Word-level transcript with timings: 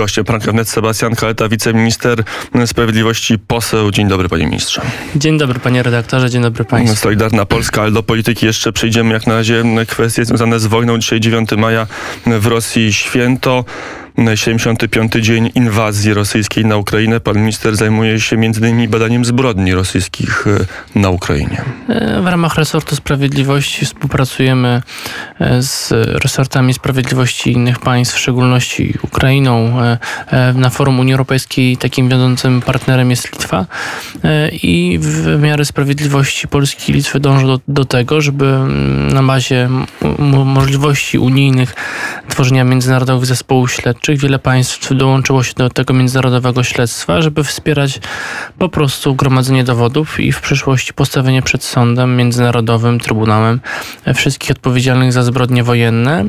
Gościem 0.00 0.24
Pranka 0.24 0.52
Wnet 0.52 0.68
Sebastian 0.68 1.14
Kaleta, 1.14 1.48
wiceminister 1.48 2.24
sprawiedliwości, 2.66 3.38
poseł. 3.38 3.90
Dzień 3.90 4.08
dobry 4.08 4.28
panie 4.28 4.46
ministrze. 4.46 4.80
Dzień 5.16 5.38
dobry 5.38 5.60
panie 5.60 5.82
redaktorze, 5.82 6.30
dzień 6.30 6.42
dobry 6.42 6.64
państwu. 6.64 6.96
Solidarna 6.96 7.46
Polska, 7.46 7.82
ale 7.82 7.90
do 7.90 8.02
polityki 8.02 8.46
jeszcze 8.46 8.72
przejdziemy 8.72 9.14
jak 9.14 9.26
na 9.26 9.34
razie 9.34 9.64
kwestie 9.88 10.24
związane 10.24 10.60
z 10.60 10.66
wojną. 10.66 10.98
Dzisiaj 10.98 11.20
9 11.20 11.50
maja 11.56 11.86
w 12.26 12.46
Rosji 12.46 12.92
święto. 12.92 13.64
75. 14.34 15.12
dzień 15.12 15.50
inwazji 15.54 16.14
rosyjskiej 16.14 16.64
na 16.64 16.76
Ukrainę. 16.76 17.20
Pan 17.20 17.36
minister 17.36 17.76
zajmuje 17.76 18.20
się 18.20 18.36
m.in. 18.36 18.90
badaniem 18.90 19.24
zbrodni 19.24 19.74
rosyjskich 19.74 20.44
e, 20.94 20.98
na 21.00 21.10
Ukrainie. 21.10 21.62
E, 21.88 22.22
w 22.22 22.26
ramach 22.26 22.54
resortu 22.54 22.96
sprawiedliwości 22.96 23.86
współpracujemy 23.86 24.82
e, 25.40 25.62
z 25.62 25.92
resortami 26.22 26.74
sprawiedliwości 26.74 27.52
innych 27.52 27.78
państw, 27.78 28.14
w 28.14 28.18
szczególności 28.18 28.94
Ukrainą. 29.02 29.80
Na 30.54 30.70
forum 30.70 31.00
Unii 31.00 31.12
Europejskiej 31.12 31.76
takim 31.76 32.08
wiodącym 32.08 32.60
partnerem 32.60 33.10
jest 33.10 33.32
Litwa 33.32 33.66
i 34.62 34.98
w 35.00 35.06
wymiary 35.06 35.64
sprawiedliwości 35.64 36.48
Polski 36.48 36.92
i 36.92 36.94
Litwy 36.94 37.20
dążą 37.20 37.46
do, 37.46 37.60
do 37.68 37.84
tego, 37.84 38.20
żeby 38.20 38.46
mm, 38.46 39.12
na 39.12 39.22
bazie 39.22 39.68
możliwości 40.44 41.18
unijnych 41.18 41.74
tworzenia 42.28 42.64
międzynarodowych 42.64 43.26
zespołów 43.26 43.72
śledczych 43.72 43.99
Wiele 44.08 44.38
państw 44.38 44.94
dołączyło 44.94 45.42
się 45.42 45.54
do 45.56 45.70
tego 45.70 45.94
międzynarodowego 45.94 46.62
śledztwa, 46.62 47.22
żeby 47.22 47.44
wspierać 47.44 48.00
po 48.58 48.68
prostu 48.68 49.14
gromadzenie 49.14 49.64
dowodów 49.64 50.20
i 50.20 50.32
w 50.32 50.40
przyszłości 50.40 50.94
postawienie 50.94 51.42
przed 51.42 51.64
sądem 51.64 52.16
międzynarodowym, 52.16 53.00
trybunałem 53.00 53.60
wszystkich 54.14 54.50
odpowiedzialnych 54.50 55.12
za 55.12 55.22
zbrodnie 55.22 55.64
wojenne 55.64 56.24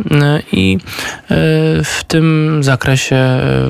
i 0.51 0.77
e, 0.77 1.27
w 1.83 2.01
tym 2.07 2.57
zakresie 2.63 3.15
e, 3.15 3.69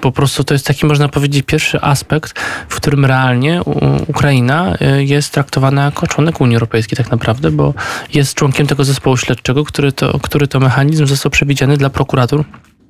po 0.00 0.12
prostu 0.12 0.44
to 0.44 0.54
jest 0.54 0.66
taki, 0.66 0.86
można 0.86 1.08
powiedzieć, 1.08 1.44
pierwszy 1.46 1.80
aspekt, 1.80 2.40
w 2.68 2.76
którym 2.76 3.04
realnie 3.04 3.60
Ukraina 4.06 4.76
e, 4.80 5.04
jest 5.04 5.32
traktowana 5.32 5.84
jako 5.84 6.06
członek 6.06 6.40
Unii 6.40 6.56
Europejskiej 6.56 6.96
tak 6.96 7.10
naprawdę, 7.10 7.50
bo 7.50 7.74
jest 8.14 8.34
członkiem 8.34 8.66
tego 8.66 8.84
zespołu 8.84 9.16
śledczego, 9.16 9.64
który 9.64 9.92
to, 9.92 10.18
który 10.18 10.48
to 10.48 10.60
mechanizm 10.60 11.06
został 11.06 11.30
przewidziany 11.30 11.76
dla 11.76 11.90
prokuratur 11.90 12.44
E, 12.46 12.85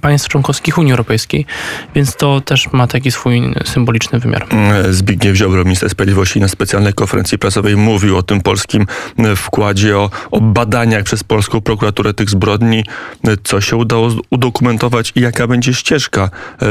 państw 0.00 0.28
członkowskich 0.28 0.78
Unii 0.78 0.92
Europejskiej, 0.92 1.46
więc 1.94 2.16
to 2.16 2.40
też 2.40 2.72
ma 2.72 2.86
taki 2.86 3.10
swój 3.10 3.54
symboliczny 3.64 4.18
wymiar. 4.18 4.46
E, 4.54 4.92
Zbigniew 4.92 5.36
Ziobro, 5.36 5.64
minister 5.64 5.90
sprawiedliwości 5.90 6.40
na 6.40 6.48
specjalnej 6.48 6.92
konferencji 6.92 7.38
prasowej 7.38 7.76
mówił 7.76 8.16
o 8.16 8.22
tym 8.22 8.40
polskim 8.40 8.86
e, 9.18 9.36
wkładzie, 9.36 9.98
o, 9.98 10.10
o 10.30 10.40
badaniach 10.40 11.04
przez 11.04 11.24
polską 11.24 11.60
prokuraturę 11.60 12.14
tych 12.14 12.30
zbrodni, 12.30 12.84
co 13.44 13.60
się 13.60 13.76
udało 13.76 14.10
udokumentować 14.30 15.12
i 15.14 15.20
jaka 15.20 15.46
będzie 15.46 15.74
ścieżka 15.74 16.30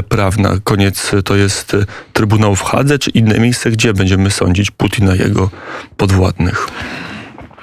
prawna. 0.09 0.51
Koniec 0.63 1.11
to 1.25 1.35
jest 1.35 1.75
Trybunał 2.13 2.55
w 2.55 2.61
Hadze, 2.61 2.99
czy 2.99 3.09
inne 3.09 3.39
miejsce, 3.39 3.71
gdzie 3.71 3.93
będziemy 3.93 4.31
sądzić 4.31 4.71
Putina 4.71 5.15
i 5.15 5.19
jego 5.19 5.49
podwładnych? 5.97 6.67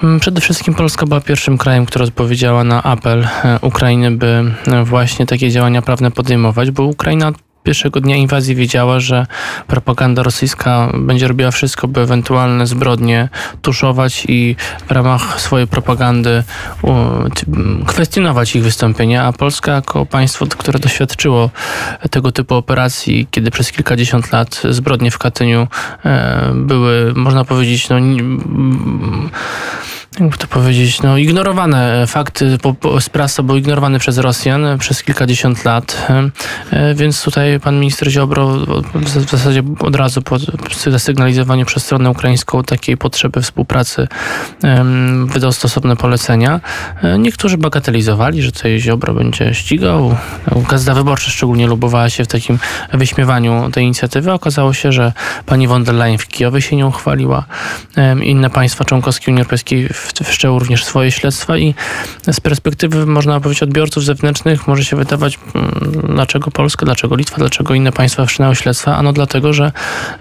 Mm, 0.02 0.20
przede 0.20 0.40
wszystkim 0.40 0.74
Polska 0.74 1.06
była 1.06 1.20
pierwszym 1.20 1.58
krajem, 1.58 1.86
który 1.86 2.04
odpowiedziała 2.04 2.64
na 2.64 2.82
apel 2.82 3.28
e, 3.44 3.58
Ukrainy, 3.62 4.10
by 4.10 4.54
e, 4.66 4.84
właśnie 4.84 5.26
takie 5.26 5.50
działania 5.50 5.82
prawne 5.82 6.10
podejmować, 6.10 6.70
bo 6.70 6.82
Ukraina 6.82 7.32
pierwszego 7.66 8.00
dnia 8.00 8.16
inwazji 8.16 8.54
wiedziała, 8.54 9.00
że 9.00 9.26
propaganda 9.66 10.22
rosyjska 10.22 10.92
będzie 10.94 11.28
robiła 11.28 11.50
wszystko, 11.50 11.88
by 11.88 12.00
ewentualne 12.00 12.66
zbrodnie 12.66 13.28
tuszować 13.62 14.24
i 14.28 14.56
w 14.88 14.90
ramach 14.90 15.40
swojej 15.40 15.66
propagandy 15.66 16.42
kwestionować 17.86 18.56
ich 18.56 18.62
wystąpienia, 18.62 19.24
a 19.24 19.32
Polska 19.32 19.72
jako 19.72 20.06
państwo, 20.06 20.46
które 20.46 20.78
doświadczyło 20.78 21.50
tego 22.10 22.32
typu 22.32 22.54
operacji, 22.54 23.26
kiedy 23.30 23.50
przez 23.50 23.72
kilkadziesiąt 23.72 24.32
lat 24.32 24.62
zbrodnie 24.70 25.10
w 25.10 25.18
Katyniu 25.18 25.68
e, 26.04 26.52
były, 26.54 27.12
można 27.14 27.44
powiedzieć, 27.44 27.88
no 27.88 27.96
jakby 30.20 30.36
to 30.38 30.46
powiedzieć, 30.46 31.02
no, 31.02 31.16
ignorowane 31.16 32.06
fakty 32.06 32.58
po, 32.58 32.74
po, 32.74 33.00
z 33.00 33.08
prasy 33.08 33.42
były 33.42 33.58
ignorowane 33.58 33.98
przez 33.98 34.18
Rosjan 34.18 34.78
przez 34.78 35.02
kilkadziesiąt 35.02 35.64
lat, 35.64 36.06
e, 36.70 36.94
więc 36.94 37.22
tutaj 37.22 37.60
pan 37.60 37.80
minister 37.80 38.10
Ziobro 38.10 38.46
w 38.94 39.30
zasadzie 39.30 39.62
od 39.80 39.96
razu 39.96 40.22
po 40.22 40.36
zasygnalizowaniu 40.86 41.66
przez 41.66 41.84
stronę 41.84 42.10
ukraińską 42.10 42.62
takiej 42.62 42.96
potrzeby 42.96 43.42
współpracy 43.42 44.08
wydał 45.26 45.52
stosowne 45.52 45.96
polecenia. 45.96 46.60
E, 47.02 47.18
niektórzy 47.18 47.58
bagatelizowali, 47.58 48.42
że 48.42 48.52
tutaj 48.52 48.80
Ziobro 48.80 49.14
będzie 49.14 49.54
ścigał. 49.54 50.16
Gazeta 50.68 50.94
Wyborcza 50.94 51.30
szczególnie 51.30 51.66
lubowała 51.66 52.10
się 52.10 52.24
w 52.24 52.28
takim 52.28 52.58
wyśmiewaniu 52.92 53.70
tej 53.70 53.84
inicjatywy. 53.84 54.32
Okazało 54.32 54.72
się, 54.72 54.92
że 54.92 55.12
pani 55.46 55.68
von 55.68 55.84
der 55.84 55.94
Leyen 55.94 56.18
w 56.18 56.26
Kijowie 56.26 56.62
się 56.62 56.76
nią 56.76 56.90
chwaliła. 56.90 57.44
Inne 58.22 58.50
państwa 58.50 58.84
członkowskie 58.84 59.30
Unii 59.30 59.40
Europejskiej 59.40 59.88
w 59.88 60.05
wszczęło 60.24 60.58
również 60.58 60.84
swoje 60.84 61.10
śledztwa 61.10 61.58
i 61.58 61.74
z 62.32 62.40
perspektywy, 62.40 63.06
można 63.06 63.40
powiedzieć, 63.40 63.62
odbiorców 63.62 64.04
zewnętrznych 64.04 64.66
może 64.66 64.84
się 64.84 64.96
wydawać, 64.96 65.38
mm, 65.54 65.70
dlaczego 66.14 66.50
Polska, 66.50 66.86
dlaczego 66.86 67.16
Litwa, 67.16 67.36
dlaczego 67.36 67.74
inne 67.74 67.92
państwa 67.92 68.26
wszczynały 68.26 68.56
śledztwa? 68.56 68.96
Ano 68.96 69.12
dlatego, 69.12 69.52
że 69.52 69.72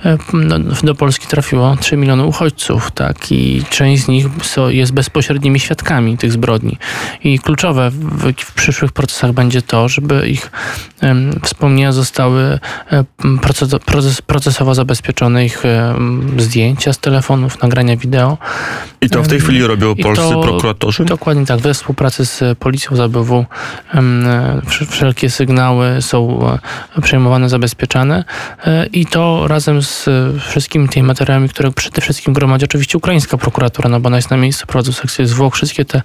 e, 0.05 0.17
no, 0.33 0.59
do 0.83 0.95
Polski 0.95 1.27
trafiło 1.27 1.77
3 1.79 1.97
miliony 1.97 2.23
uchodźców, 2.23 2.91
tak, 2.91 3.31
i 3.31 3.63
część 3.69 4.03
z 4.03 4.07
nich 4.07 4.25
jest 4.67 4.93
bezpośrednimi 4.93 5.59
świadkami 5.59 6.17
tych 6.17 6.31
zbrodni. 6.31 6.77
I 7.23 7.39
kluczowe 7.39 7.91
w, 7.91 8.53
przyszłych 8.55 8.91
procesach 8.91 9.31
będzie 9.31 9.61
to, 9.61 9.89
żeby 9.89 10.29
ich 10.29 10.51
wspomnienia 11.43 11.91
zostały 11.91 12.59
um, 12.91 13.39
proces, 13.39 14.21
procesowo 14.25 14.75
zabezpieczone, 14.75 15.45
ich 15.45 15.63
zdjęcia 16.37 16.93
z 16.93 16.97
telefonów, 16.99 17.61
nagrania 17.61 17.97
wideo. 17.97 18.37
I 19.01 19.09
to 19.09 19.23
w 19.23 19.27
tej 19.27 19.39
chwili 19.39 19.67
robią 19.79 20.03
polscy 20.03 20.33
to, 20.33 20.41
prokuratorzy? 20.41 21.05
Dokładnie 21.05 21.45
tak. 21.45 21.59
We 21.59 21.73
współpracy 21.73 22.25
z 22.25 22.57
policją 22.59 22.97
z 22.97 22.99
ABW 22.99 23.45
wszelkie 24.89 25.29
sygnały 25.29 26.01
są 26.01 26.49
e, 26.97 27.01
przejmowane, 27.01 27.49
zabezpieczane 27.49 28.23
e, 28.65 28.85
i 28.85 29.05
to 29.05 29.47
razem 29.47 29.81
z 29.81 30.09
wszystkimi 30.41 30.89
tymi 30.89 31.07
materiałami, 31.07 31.49
które 31.49 31.71
przede 31.71 32.01
wszystkim 32.01 32.33
gromadzi 32.33 32.65
oczywiście 32.65 32.97
ukraińska 32.97 33.37
prokuratura, 33.37 33.89
no 33.89 33.99
bo 33.99 34.07
ona 34.07 34.15
jest 34.15 34.31
na 34.31 34.37
miejscu, 34.37 34.67
prowadzą 34.67 34.91
sekcję 34.91 35.27
zwłok, 35.27 35.55
wszystkie 35.55 35.85
te 35.85 36.01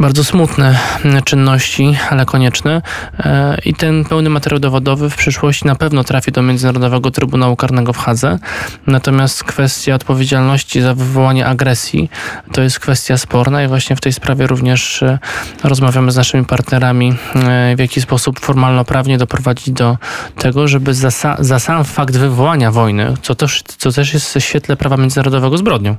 bardzo 0.00 0.24
smutne 0.24 0.78
czynności, 1.24 1.96
ale 2.10 2.26
konieczne. 2.26 2.82
E, 3.18 3.58
I 3.64 3.74
ten 3.74 4.04
pełny 4.04 4.30
materiał 4.30 4.60
dowodowy 4.60 5.10
w 5.10 5.16
przyszłości 5.16 5.66
na 5.66 5.74
pewno 5.74 6.04
trafi 6.04 6.32
do 6.32 6.42
Międzynarodowego 6.42 7.10
Trybunału 7.10 7.56
Karnego 7.56 7.92
w 7.92 7.98
Hadze. 7.98 8.38
Natomiast 8.86 9.44
kwestia 9.44 9.94
odpowiedzialności 9.94 10.80
za 10.80 10.94
wywołanie 10.94 11.46
agresji 11.46 12.10
to 12.52 12.62
jest 12.62 12.80
kwestia 12.80 13.18
sporna 13.18 13.62
i 13.62 13.68
właśnie 13.68 13.96
w 13.96 14.00
tej 14.00 14.12
sprawie 14.12 14.46
również 14.46 15.02
e, 15.02 15.18
rozmawiamy 15.64 16.12
z 16.12 16.16
naszymi 16.16 16.44
partnerami, 16.44 17.14
e, 17.34 17.76
w 17.76 17.78
jaki 17.78 18.00
sposób 18.00 18.40
formalno-prawnie 18.40 19.18
doprowadzić 19.18 19.70
do 19.70 19.96
tego, 20.38 20.68
żeby 20.68 20.94
za, 20.94 21.36
za 21.38 21.58
sam 21.58 21.84
fakt 21.84 22.16
wywołania 22.16 22.72
wojny, 22.72 23.14
co 23.22 23.34
też, 23.34 23.62
co 23.62 23.92
też 23.92 24.14
jest 24.14 24.34
w 24.34 24.40
świetle 24.40 24.76
prawa 24.76 24.96
międzynarodowego 24.96 25.58
zbrodnią, 25.58 25.96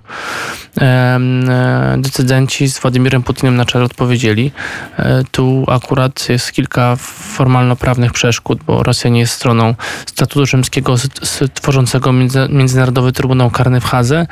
decydenci 1.97 2.67
z 2.67 2.79
Władimirem 2.79 3.23
Putinem 3.23 3.55
na 3.55 3.65
czele 3.65 3.86
odpowiedzieli. 3.87 4.51
E, 4.97 5.23
tu 5.31 5.65
akurat 5.67 6.29
jest 6.29 6.51
kilka 6.51 6.95
formalno-prawnych 7.37 8.11
przeszkód, 8.13 8.59
bo 8.67 8.83
Rosja 8.83 9.09
nie 9.09 9.19
jest 9.19 9.33
stroną 9.33 9.75
statutu 10.05 10.45
rzymskiego 10.45 10.95
tworzącego 11.53 12.13
Międzynarodowy 12.49 13.11
Trybunał 13.11 13.49
Karny 13.49 13.81
w 13.81 13.85
Hadze 13.85 14.27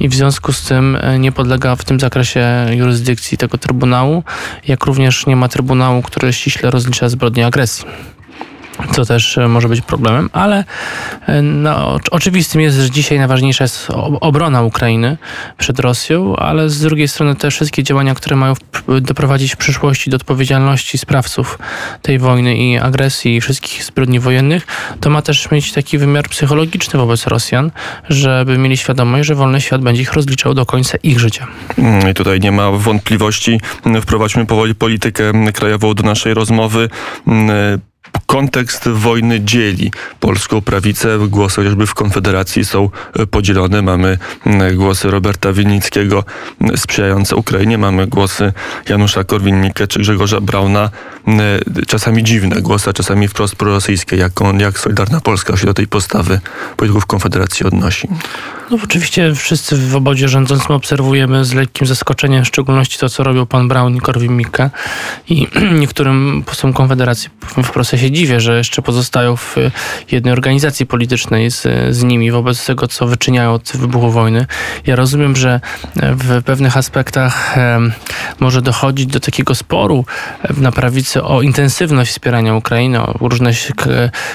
i 0.00 0.08
w 0.08 0.14
związku 0.14 0.52
z 0.52 0.62
tym 0.62 0.98
e, 1.00 1.18
nie 1.18 1.32
podlega 1.32 1.76
w 1.76 1.84
tym 1.84 2.00
zakresie 2.00 2.66
jurysdykcji 2.70 3.38
tego 3.38 3.58
Trybunału, 3.58 4.22
jak 4.68 4.84
również 4.84 5.26
nie 5.26 5.36
ma 5.36 5.48
Trybunału, 5.48 6.02
który 6.02 6.32
ściśle 6.32 6.70
rozlicza 6.70 7.08
zbrodnie 7.08 7.46
agresji 7.46 7.84
co 8.92 9.04
też 9.04 9.38
e, 9.38 9.48
może 9.48 9.68
być 9.68 9.80
problemem, 9.80 10.30
ale 10.32 10.64
e, 11.26 11.42
no, 11.42 11.98
oczywistym 12.10 12.60
jest, 12.60 12.76
że 12.76 12.90
dzisiaj 12.90 13.18
najważniejsza 13.18 13.64
jest 13.64 13.88
obrona 14.20 14.62
Ukrainy 14.62 15.16
przed 15.58 15.78
Rosją, 15.78 16.36
ale 16.36 16.70
z 16.70 16.80
drugiej 16.80 17.08
strony 17.08 17.34
te 17.36 17.50
wszystkie 17.50 17.82
działania, 17.82 18.14
które 18.14 18.36
mają 18.36 18.54
doprowadzić 19.00 19.54
w 19.54 19.56
przyszłości 19.56 20.10
do 20.10 20.16
odpowiedzialności 20.16 20.98
sprawców 20.98 21.58
tej 22.02 22.18
wojny 22.18 22.56
i 22.56 22.78
agresji 22.78 23.36
i 23.36 23.40
wszystkich 23.40 23.84
zbrodni 23.84 24.20
wojennych, 24.20 24.66
to 25.00 25.10
ma 25.10 25.22
też 25.22 25.50
mieć 25.50 25.72
taki 25.72 25.98
wymiar 25.98 26.28
psychologiczny 26.28 26.98
wobec 26.98 27.26
Rosjan, 27.26 27.70
żeby 28.08 28.58
mieli 28.58 28.76
świadomość, 28.76 29.26
że 29.26 29.34
wolny 29.34 29.60
świat 29.60 29.82
będzie 29.82 30.02
ich 30.02 30.12
rozliczał 30.12 30.54
do 30.54 30.66
końca 30.66 30.98
ich 31.02 31.20
życia. 31.20 31.46
Mm, 31.78 32.10
I 32.10 32.14
tutaj 32.14 32.40
nie 32.40 32.52
ma 32.52 32.70
wątpliwości. 32.70 33.60
Wprowadźmy 34.02 34.46
powoli 34.46 34.74
politykę 34.74 35.32
krajową 35.52 35.94
do 35.94 36.02
naszej 36.02 36.34
rozmowy 36.34 36.88
mm, 37.26 37.80
kontekst 38.26 38.88
wojny 38.88 39.40
dzieli 39.40 39.92
polską 40.20 40.60
prawicę. 40.60 41.18
Głosy 41.28 41.56
chociażby 41.56 41.86
w 41.86 41.94
Konfederacji 41.94 42.64
są 42.64 42.90
e, 43.18 43.26
podzielone. 43.26 43.82
Mamy 43.82 44.18
głosy 44.74 45.10
Roberta 45.10 45.52
Winnickiego 45.52 46.24
sprzyjające 46.76 47.36
Ukrainie, 47.36 47.78
mamy 47.78 48.06
głosy 48.06 48.52
Janusza 48.88 49.24
Korwin-Mikke 49.24 49.86
czy 49.86 49.98
Grzegorza 49.98 50.40
Brauna 50.40 50.90
czasami 51.86 52.24
dziwne 52.24 52.62
głosy, 52.62 52.90
a 52.90 52.92
czasami 52.92 53.28
wprost 53.28 53.56
prorosyjskie, 53.56 54.16
jak, 54.16 54.42
on, 54.42 54.60
jak 54.60 54.78
Solidarna 54.78 55.20
Polska 55.20 55.56
się 55.56 55.66
do 55.66 55.74
tej 55.74 55.86
postawy 55.86 56.40
polityków 56.76 57.06
Konfederacji 57.06 57.66
odnosi. 57.66 58.08
No 58.70 58.78
oczywiście 58.84 59.34
wszyscy 59.34 59.76
w 59.76 59.96
obozie 59.96 60.28
rządzącym 60.28 60.70
obserwujemy 60.76 61.44
z 61.44 61.52
lekkim 61.54 61.86
zaskoczeniem, 61.86 62.44
w 62.44 62.48
szczególności 62.48 62.98
to, 62.98 63.08
co 63.08 63.24
robił 63.24 63.46
pan 63.46 63.68
Brown 63.68 63.96
i 63.96 64.00
Korwin-Mikke 64.00 64.70
i 65.28 65.46
niektórym 65.80 66.42
posłom 66.46 66.72
Konfederacji 66.72 67.30
wprost 67.64 67.90
się 67.90 68.10
dziwię, 68.10 68.40
że 68.40 68.56
jeszcze 68.56 68.82
pozostają 68.82 69.36
w 69.36 69.56
jednej 70.12 70.32
organizacji 70.32 70.86
politycznej 70.86 71.50
z, 71.50 71.62
z 71.90 72.02
nimi 72.02 72.30
wobec 72.30 72.66
tego, 72.66 72.88
co 72.88 73.06
wyczyniają 73.06 73.52
od 73.52 73.72
wybuchu 73.74 74.10
wojny. 74.10 74.46
Ja 74.86 74.96
rozumiem, 74.96 75.36
że 75.36 75.60
w 75.96 76.42
pewnych 76.42 76.76
aspektach 76.76 77.56
może 78.40 78.62
dochodzić 78.62 79.06
do 79.06 79.20
takiego 79.20 79.54
sporu 79.54 80.04
na 80.56 80.72
prawicy 80.72 81.11
o 81.16 81.42
intensywność 81.42 82.10
wspierania 82.10 82.54
Ukrainy, 82.54 83.00
o 83.00 83.14
różne 83.20 83.50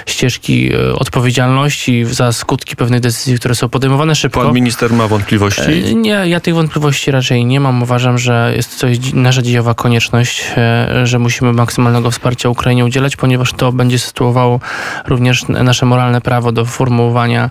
ścieżki 0.05 0.73
e, 0.73 0.93
odpowiedzialności 0.93 2.05
za 2.05 2.31
skutki 2.31 2.75
pewnych 2.75 2.99
decyzji, 2.99 3.35
które 3.35 3.55
są 3.55 3.69
podejmowane 3.69 4.15
szybko. 4.15 4.43
Pan 4.43 4.53
minister 4.53 4.93
ma 4.93 5.07
wątpliwości? 5.07 5.61
E, 5.61 5.95
nie, 5.95 6.09
ja 6.25 6.39
tych 6.39 6.53
wątpliwości 6.53 7.11
raczej 7.11 7.45
nie 7.45 7.59
mam. 7.59 7.83
Uważam, 7.83 8.17
że 8.17 8.53
jest 8.55 8.81
to 8.81 8.87
nasza 9.13 9.41
dziejowa 9.41 9.73
konieczność, 9.73 10.45
e, 10.57 11.07
że 11.07 11.19
musimy 11.19 11.53
maksymalnego 11.53 12.11
wsparcia 12.11 12.49
Ukrainie 12.49 12.85
udzielać, 12.85 13.15
ponieważ 13.15 13.53
to 13.53 13.71
będzie 13.71 13.99
sytuowało 13.99 14.59
również 15.07 15.47
nasze 15.47 15.85
moralne 15.85 16.21
prawo 16.21 16.51
do 16.51 16.65
formułowania, 16.65 17.49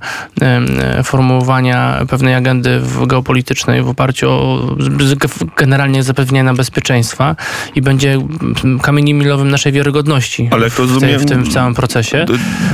formułowania 1.04 2.00
pewnej 2.08 2.34
agendy 2.34 2.80
geopolitycznej 3.06 3.82
w 3.82 3.88
oparciu 3.88 4.30
o 4.30 4.76
generalnie 5.56 6.02
zapewnienia 6.02 6.54
bezpieczeństwa 6.54 7.36
i 7.74 7.82
będzie 7.82 8.18
kamieniem 8.82 9.15
milowym 9.18 9.48
naszej 9.50 9.72
wiarygodności 9.72 10.48
Ale 10.50 10.70
w, 10.70 10.78
rozumiem, 10.78 11.20
w 11.20 11.24
tym 11.24 11.44
w 11.44 11.52
całym 11.52 11.74
procesie. 11.74 12.26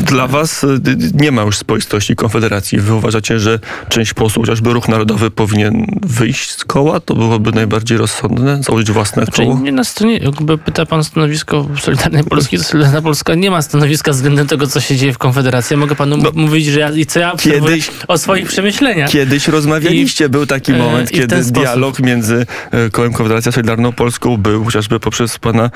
Dla 0.06 0.26
was 0.26 0.64
y, 0.64 0.80
nie 1.14 1.32
ma 1.32 1.42
już 1.42 1.56
spoistości 1.56 2.16
Konfederacji. 2.16 2.78
Wy 2.78 2.94
uważacie, 2.94 3.40
że 3.40 3.58
część 3.88 4.14
posłów, 4.14 4.46
chociażby 4.46 4.72
Ruch 4.72 4.88
Narodowy 4.88 5.30
powinien 5.30 5.86
wyjść 6.02 6.50
z 6.50 6.64
koła? 6.64 7.00
To 7.00 7.14
byłoby 7.14 7.52
najbardziej 7.52 7.98
rozsądne? 7.98 8.62
Założyć 8.62 8.90
własne 8.90 9.24
znaczy, 9.24 9.42
koło? 9.42 9.58
Nie 9.58 9.72
na 9.72 9.84
stronie, 9.84 10.18
jakby 10.18 10.58
pyta 10.58 10.86
pan 10.86 11.04
stanowisko 11.04 11.68
Solidarnej 11.80 12.24
Polski, 12.24 12.58
to 12.58 12.64
Solidarna 12.64 13.02
Polska 13.02 13.34
nie 13.34 13.50
ma 13.50 13.62
stanowiska 13.62 14.12
względem 14.12 14.46
tego, 14.46 14.66
co 14.66 14.80
się 14.80 14.96
dzieje 14.96 15.12
w 15.12 15.18
Konfederacji. 15.18 15.74
Ja 15.74 15.78
mogę 15.78 15.94
panu 15.94 16.16
no, 16.16 16.30
mówić, 16.34 16.66
że 16.66 16.80
ja 16.80 16.90
i 16.90 17.06
co 17.06 17.20
ja 17.20 17.32
kiedyś, 17.36 17.90
o 18.08 18.18
swoich 18.18 18.48
przemyśleniach. 18.48 19.10
Kiedyś 19.10 19.48
rozmawialiście, 19.48 20.24
I, 20.24 20.28
był 20.28 20.46
taki 20.46 20.72
e, 20.72 20.78
moment, 20.78 21.10
kiedy 21.10 21.44
dialog 21.44 21.98
między 21.98 22.46
e, 22.70 22.90
kołem 22.90 23.12
Konfederacja 23.12 23.52
Solidarną 23.52 23.92
Polską 23.92 24.36
był 24.36 24.64
chociażby 24.64 25.00
poprzez 25.00 25.38
pana 25.38 25.70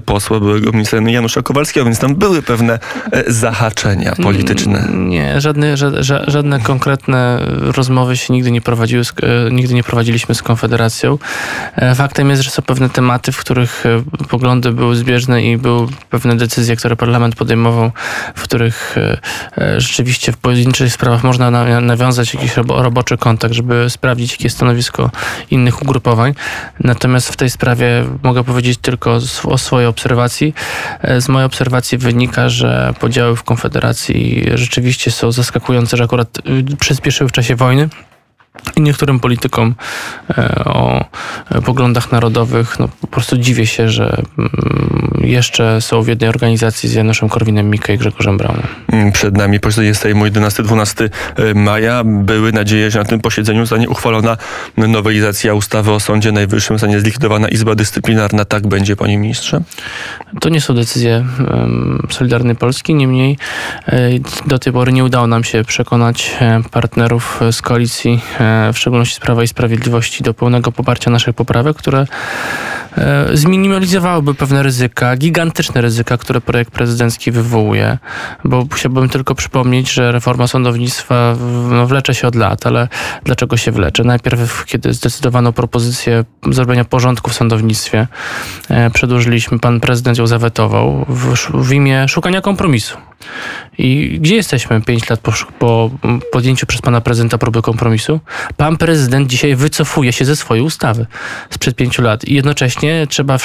posła, 0.00 0.40
byłego 0.40 0.72
ministra 0.72 1.00
Janusza 1.00 1.42
Kowalskiego, 1.42 1.84
więc 1.84 1.98
tam 1.98 2.14
były 2.14 2.42
pewne 2.42 2.78
zahaczenia 3.26 4.14
polityczne. 4.22 4.88
Nie, 4.94 5.40
żadne, 5.40 5.76
żadne, 5.76 6.02
żadne 6.26 6.60
konkretne 6.60 7.40
rozmowy 7.60 8.16
się 8.16 8.32
nigdy 8.32 8.50
nie 8.50 8.60
prowadziły, 8.60 9.02
nigdy 9.50 9.74
nie 9.74 9.82
prowadziliśmy 9.82 10.34
z 10.34 10.42
Konfederacją. 10.42 11.18
Faktem 11.94 12.30
jest, 12.30 12.42
że 12.42 12.50
są 12.50 12.62
pewne 12.62 12.90
tematy, 12.90 13.32
w 13.32 13.38
których 13.38 13.84
poglądy 14.28 14.72
były 14.72 14.96
zbieżne 14.96 15.42
i 15.42 15.56
były 15.56 15.86
pewne 16.10 16.36
decyzje, 16.36 16.76
które 16.76 16.96
parlament 16.96 17.36
podejmował, 17.36 17.90
w 18.34 18.42
których 18.42 18.96
rzeczywiście 19.76 20.32
w 20.32 20.36
pojedynczych 20.36 20.92
sprawach 20.92 21.24
można 21.24 21.50
nawiązać 21.80 22.34
jakiś 22.34 22.56
roboczy 22.56 23.18
kontakt, 23.18 23.54
żeby 23.54 23.90
sprawdzić, 23.90 24.30
jakie 24.32 24.44
jest 24.44 24.56
stanowisko 24.56 25.10
innych 25.50 25.82
ugrupowań. 25.82 26.34
Natomiast 26.80 27.28
w 27.28 27.36
tej 27.36 27.50
sprawie 27.50 28.04
mogę 28.22 28.44
powiedzieć 28.44 28.78
tylko 28.82 29.18
o 29.44 29.58
swojej 29.58 29.87
obserwacji. 29.88 30.54
E, 31.02 31.20
z 31.20 31.28
mojej 31.28 31.46
obserwacji 31.46 31.98
wynika, 31.98 32.48
że 32.48 32.94
podziały 33.00 33.36
w 33.36 33.42
Konfederacji 33.42 34.50
rzeczywiście 34.54 35.10
są 35.10 35.32
zaskakujące, 35.32 35.96
że 35.96 36.04
akurat 36.04 36.38
y, 36.38 36.76
przyspieszyły 36.76 37.28
w 37.28 37.32
czasie 37.32 37.56
wojny 37.56 37.88
i 38.76 38.80
niektórym 38.80 39.20
politykom 39.20 39.74
e, 40.38 40.64
o 40.64 41.04
poglądach 41.64 42.12
narodowych, 42.12 42.78
no 42.78 42.88
po 43.00 43.06
prostu 43.06 43.38
dziwię 43.38 43.66
się, 43.66 43.88
że 43.88 44.22
mm, 44.38 44.50
jeszcze 45.20 45.80
są 45.80 46.02
w 46.02 46.08
jednej 46.08 46.30
organizacji 46.30 46.88
z 46.88 46.94
Januszem 46.94 47.28
Korwinem 47.28 47.70
Mikke 47.70 47.94
i 47.94 47.98
Grzegorzem 47.98 48.36
Braunem. 48.36 48.66
Mm, 48.92 49.12
przed 49.12 49.36
nami 49.36 49.60
posiedzenie 49.60 49.94
Sejmu 49.94 50.26
11-12 50.26 51.08
e, 51.36 51.54
maja. 51.54 52.02
Były 52.04 52.52
nadzieje, 52.52 52.90
że 52.90 52.98
na 52.98 53.04
tym 53.04 53.20
posiedzeniu 53.20 53.60
zostanie 53.60 53.88
uchwalona 53.88 54.36
nowelizacja 54.76 55.54
ustawy 55.54 55.92
o 55.92 56.00
Sądzie 56.00 56.32
Najwyższym, 56.32 56.76
zostanie 56.76 57.00
zlikwidowana 57.00 57.48
Izba 57.48 57.74
Dyscyplinarna. 57.74 58.44
Tak 58.44 58.66
będzie, 58.66 58.96
panie 58.96 59.18
ministrze? 59.18 59.60
To 60.40 60.48
nie 60.48 60.60
są 60.60 60.74
decyzje 60.74 61.24
Solidarnej 62.10 62.56
Polski, 62.56 62.94
niemniej 62.94 63.38
e, 63.86 64.10
do 64.46 64.58
tej 64.58 64.72
pory 64.72 64.92
nie 64.92 65.04
udało 65.04 65.26
nam 65.26 65.44
się 65.44 65.64
przekonać 65.64 66.36
partnerów 66.70 67.40
z 67.52 67.62
koalicji 67.62 68.20
w 68.72 68.78
szczególności 68.78 69.14
z 69.14 69.20
Prawa 69.20 69.42
i 69.42 69.48
Sprawiedliwości, 69.48 70.22
do 70.22 70.34
pełnego 70.34 70.72
poparcia 70.72 71.10
naszych 71.10 71.34
poprawek, 71.34 71.76
które 71.76 72.06
e, 72.96 73.28
zminimalizowałyby 73.32 74.34
pewne 74.34 74.62
ryzyka, 74.62 75.16
gigantyczne 75.16 75.80
ryzyka, 75.80 76.16
które 76.16 76.40
projekt 76.40 76.72
prezydencki 76.72 77.30
wywołuje, 77.30 77.98
bo 78.44 78.66
chciałbym 78.72 79.08
tylko 79.08 79.34
przypomnieć, 79.34 79.92
że 79.92 80.12
reforma 80.12 80.46
sądownictwa 80.46 81.36
no, 81.70 81.86
wlecze 81.86 82.14
się 82.14 82.28
od 82.28 82.34
lat, 82.34 82.66
ale 82.66 82.88
dlaczego 83.24 83.56
się 83.56 83.72
wlecze? 83.72 84.04
Najpierw, 84.04 84.64
kiedy 84.64 84.92
zdecydowano 84.92 85.52
propozycję 85.52 86.24
zrobienia 86.50 86.84
porządku 86.84 87.30
w 87.30 87.34
sądownictwie, 87.34 88.06
e, 88.70 88.90
przedłużyliśmy, 88.90 89.58
pan 89.58 89.80
prezydent 89.80 90.18
ją 90.18 90.26
zawetował 90.26 91.06
w, 91.08 91.34
w 91.54 91.72
imię 91.72 92.08
szukania 92.08 92.40
kompromisu. 92.40 92.96
I 93.78 94.18
gdzie 94.20 94.36
jesteśmy 94.36 94.82
pięć 94.82 95.10
lat 95.10 95.20
po, 95.20 95.32
po 95.58 95.90
podjęciu 96.32 96.66
przez 96.66 96.82
pana 96.82 97.00
prezydenta 97.00 97.38
próby 97.38 97.62
kompromisu? 97.62 98.20
Pan 98.56 98.76
prezydent 98.76 99.28
dzisiaj 99.28 99.56
wycofuje 99.56 100.12
się 100.12 100.24
ze 100.24 100.36
swojej 100.36 100.64
ustawy 100.64 101.06
sprzed 101.50 101.76
pięciu 101.76 102.02
lat 102.02 102.24
i 102.24 102.34
jednocześnie 102.34 103.06
trzeba. 103.06 103.38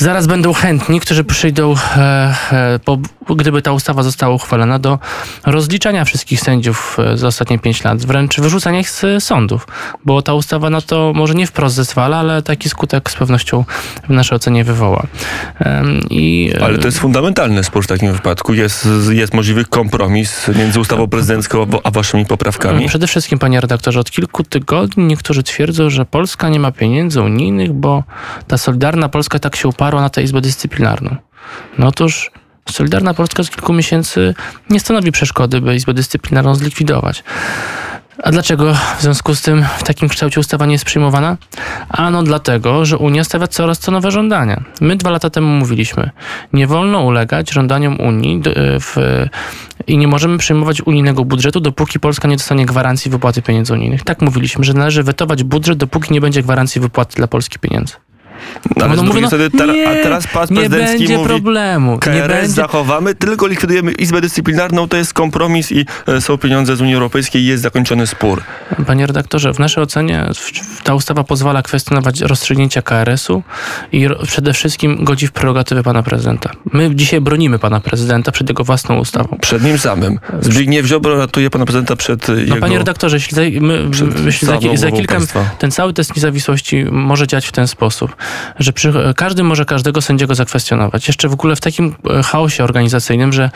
Zaraz 0.00 0.26
będą 0.26 0.52
chętni, 0.52 1.00
którzy 1.00 1.24
przyjdą, 1.24 1.74
e, 1.96 2.34
e, 2.52 2.78
po, 2.84 2.98
gdyby 3.36 3.62
ta 3.62 3.72
ustawa 3.72 4.02
została 4.02 4.34
uchwalona, 4.34 4.78
do 4.78 4.98
rozliczania 5.46 6.04
wszystkich 6.04 6.40
sędziów 6.40 6.96
e, 6.98 7.16
za 7.16 7.26
ostatnie 7.26 7.58
pięć 7.58 7.84
lat, 7.84 8.06
wręcz 8.06 8.40
wyrzucania 8.40 8.80
ich 8.80 8.90
z 8.90 9.24
sądów, 9.24 9.66
bo 10.04 10.22
ta 10.22 10.34
ustawa 10.34 10.70
na 10.70 10.80
to 10.80 11.12
może 11.14 11.34
nie 11.34 11.46
wprost 11.46 11.76
zezwala, 11.76 12.18
ale 12.18 12.42
taki 12.42 12.68
skutek 12.68 13.10
z 13.10 13.16
pewnością 13.16 13.64
w 14.08 14.10
naszej 14.10 14.36
ocenie 14.36 14.64
wywoła. 14.64 15.06
I, 16.10 16.52
ale 16.62 16.78
to 16.78 16.86
jest 16.86 16.98
fundamentalny 16.98 17.64
spór 17.64 17.84
w 17.84 17.86
takim 17.86 18.12
wypadku. 18.12 18.54
Jest, 18.54 18.88
jest 19.10 19.34
możliwy 19.34 19.64
kompromis 19.64 20.48
między 20.58 20.80
ustawą 20.80 21.06
prezydencką 21.06 21.66
a 21.84 21.90
waszymi 21.90 22.26
poprawkami? 22.26 22.88
Przede 22.88 23.06
wszystkim, 23.06 23.38
panie 23.38 23.60
redaktorze, 23.60 24.00
od 24.00 24.10
kilku 24.10 24.44
tygodni 24.44 25.04
niektórzy 25.04 25.42
twierdzą, 25.42 25.90
że 25.90 26.04
Polska 26.04 26.48
nie 26.48 26.60
ma 26.60 26.72
pieniędzy 26.72 27.22
unijnych, 27.22 27.72
bo 27.72 28.04
ta 28.46 28.58
Solidarna 28.58 29.08
Polska 29.08 29.38
tak 29.38 29.56
się 29.56 29.68
uparła 29.90 30.02
na 30.02 30.10
tę 30.10 30.22
Izbę 30.22 30.40
Dyscyplinarną. 30.40 31.16
No 31.78 31.86
otóż 31.86 32.30
Solidarna 32.70 33.14
Polska 33.14 33.42
z 33.42 33.50
kilku 33.50 33.72
miesięcy 33.72 34.34
nie 34.70 34.80
stanowi 34.80 35.12
przeszkody, 35.12 35.60
by 35.60 35.74
Izbę 35.74 35.94
Dyscyplinarną 35.94 36.54
zlikwidować. 36.54 37.24
A 38.24 38.30
dlaczego 38.30 38.74
w 38.98 39.02
związku 39.02 39.34
z 39.34 39.42
tym 39.42 39.64
w 39.78 39.82
takim 39.82 40.08
kształcie 40.08 40.40
ustawa 40.40 40.66
nie 40.66 40.72
jest 40.72 40.84
przyjmowana? 40.84 41.36
Ano 41.88 42.22
dlatego, 42.22 42.84
że 42.84 42.98
Unia 42.98 43.24
stawia 43.24 43.46
coraz 43.46 43.78
to 43.78 43.92
nowe 43.92 44.10
żądania. 44.10 44.62
My 44.80 44.96
dwa 44.96 45.10
lata 45.10 45.30
temu 45.30 45.48
mówiliśmy, 45.48 46.10
nie 46.52 46.66
wolno 46.66 47.00
ulegać 47.00 47.52
żądaniom 47.52 48.00
Unii 48.00 48.42
w, 48.80 48.96
i 49.86 49.98
nie 49.98 50.08
możemy 50.08 50.38
przyjmować 50.38 50.82
unijnego 50.82 51.24
budżetu, 51.24 51.60
dopóki 51.60 52.00
Polska 52.00 52.28
nie 52.28 52.36
dostanie 52.36 52.66
gwarancji 52.66 53.10
wypłaty 53.10 53.42
pieniędzy 53.42 53.72
unijnych. 53.72 54.04
Tak 54.04 54.22
mówiliśmy, 54.22 54.64
że 54.64 54.74
należy 54.74 55.02
wetować 55.02 55.44
budżet, 55.44 55.78
dopóki 55.78 56.12
nie 56.12 56.20
będzie 56.20 56.42
gwarancji 56.42 56.80
wypłaty 56.80 57.16
dla 57.16 57.26
Polski 57.26 57.58
pieniędzy. 57.58 57.94
No, 58.76 58.84
ale 58.84 58.96
no, 58.96 59.02
mówię, 59.02 59.20
no, 59.20 59.28
tera, 59.58 59.72
nie, 59.72 59.88
a 59.88 59.92
teraz 59.92 60.26
pas 60.26 60.48
prezydencki 60.48 60.92
nie 60.92 60.98
będzie 60.98 61.16
mówi, 61.16 61.28
problemu. 61.28 61.98
KRS 61.98 62.14
nie 62.14 62.28
będzie... 62.28 62.48
zachowamy, 62.48 63.14
tylko 63.14 63.46
likwidujemy 63.46 63.92
Izbę 63.92 64.20
Dyscyplinarną, 64.20 64.88
to 64.88 64.96
jest 64.96 65.14
kompromis 65.14 65.72
i 65.72 65.86
e, 66.06 66.20
są 66.20 66.38
pieniądze 66.38 66.76
z 66.76 66.80
Unii 66.80 66.94
Europejskiej 66.94 67.42
i 67.42 67.46
jest 67.46 67.62
zakończony 67.62 68.06
spór. 68.06 68.42
Panie 68.86 69.06
redaktorze, 69.06 69.54
w 69.54 69.58
naszej 69.58 69.82
ocenie 69.82 70.26
ta 70.84 70.94
ustawa 70.94 71.24
pozwala 71.24 71.62
kwestionować 71.62 72.20
rozstrzygnięcia 72.20 72.82
KRS-u 72.82 73.42
i 73.92 74.08
przede 74.26 74.52
wszystkim 74.52 75.04
godzi 75.04 75.26
w 75.26 75.32
prerogatywy 75.32 75.82
pana 75.82 76.02
prezydenta. 76.02 76.50
My 76.72 76.94
dzisiaj 76.94 77.20
bronimy 77.20 77.58
pana 77.58 77.80
prezydenta 77.80 78.32
przed 78.32 78.48
jego 78.48 78.64
własną 78.64 78.98
ustawą. 78.98 79.38
Przed 79.40 79.62
nim 79.64 79.78
samym. 79.78 80.18
Zbigniew 80.40 80.86
Ziobro 80.86 81.16
ratuje 81.16 81.50
pana 81.50 81.64
prezydenta 81.64 81.96
przed 81.96 82.28
no, 82.28 82.34
jego... 82.34 82.56
Panie 82.56 82.78
redaktorze, 82.78 83.16
jeśli 83.16 83.34
za, 83.34 83.42
my, 83.60 83.88
jeśli 84.24 84.48
za, 84.48 84.58
za 84.74 84.90
kilka... 84.90 85.18
Ten 85.58 85.70
cały 85.70 85.92
test 85.92 86.16
niezawisłości 86.16 86.84
może 86.90 87.26
działać 87.26 87.46
w 87.46 87.52
ten 87.52 87.68
sposób 87.68 88.16
że 88.58 88.72
przy, 88.72 88.92
każdy 89.16 89.42
może 89.42 89.64
każdego 89.64 90.00
sędziego 90.00 90.34
zakwestionować. 90.34 91.08
Jeszcze 91.08 91.28
w 91.28 91.32
ogóle 91.32 91.56
w 91.56 91.60
takim 91.60 91.94
e, 92.10 92.22
chaosie 92.22 92.64
organizacyjnym, 92.64 93.32
że 93.32 93.50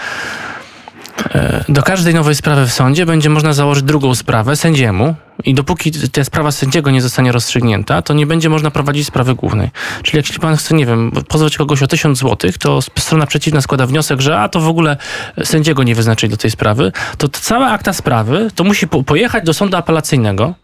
E, 1.34 1.64
do 1.68 1.82
każdej 1.82 2.14
nowej 2.14 2.34
sprawy 2.34 2.66
w 2.66 2.72
sądzie 2.72 3.06
będzie 3.06 3.30
można 3.30 3.52
założyć 3.52 3.84
drugą 3.84 4.14
sprawę 4.14 4.56
sędziemu 4.56 5.14
i 5.44 5.54
dopóki 5.54 5.92
ta 6.12 6.24
sprawa 6.24 6.52
sędziego 6.52 6.90
nie 6.90 7.02
zostanie 7.02 7.32
rozstrzygnięta, 7.32 8.02
to 8.02 8.14
nie 8.14 8.26
będzie 8.26 8.48
można 8.48 8.70
prowadzić 8.70 9.06
sprawy 9.06 9.34
głównej. 9.34 9.70
Czyli 10.02 10.16
jeśli 10.16 10.38
pan 10.38 10.56
chce, 10.56 10.74
nie 10.74 10.86
wiem, 10.86 11.12
pozwać 11.28 11.56
kogoś 11.56 11.82
o 11.82 11.86
tysiąc 11.86 12.18
złotych, 12.18 12.58
to 12.58 12.82
strona 12.82 13.26
przeciwna 13.26 13.60
składa 13.60 13.86
wniosek, 13.86 14.20
że 14.20 14.40
a 14.40 14.48
to 14.48 14.60
w 14.60 14.68
ogóle 14.68 14.96
sędziego 15.44 15.82
nie 15.82 15.94
wyznaczyli 15.94 16.30
do 16.30 16.36
tej 16.36 16.50
sprawy, 16.50 16.92
to 17.18 17.28
cała 17.28 17.66
akta 17.66 17.92
sprawy 17.92 18.50
to 18.54 18.64
musi 18.64 18.88
po 18.88 19.02
pojechać 19.02 19.44
do 19.44 19.54
sądu 19.54 19.76
apelacyjnego, 19.76 20.54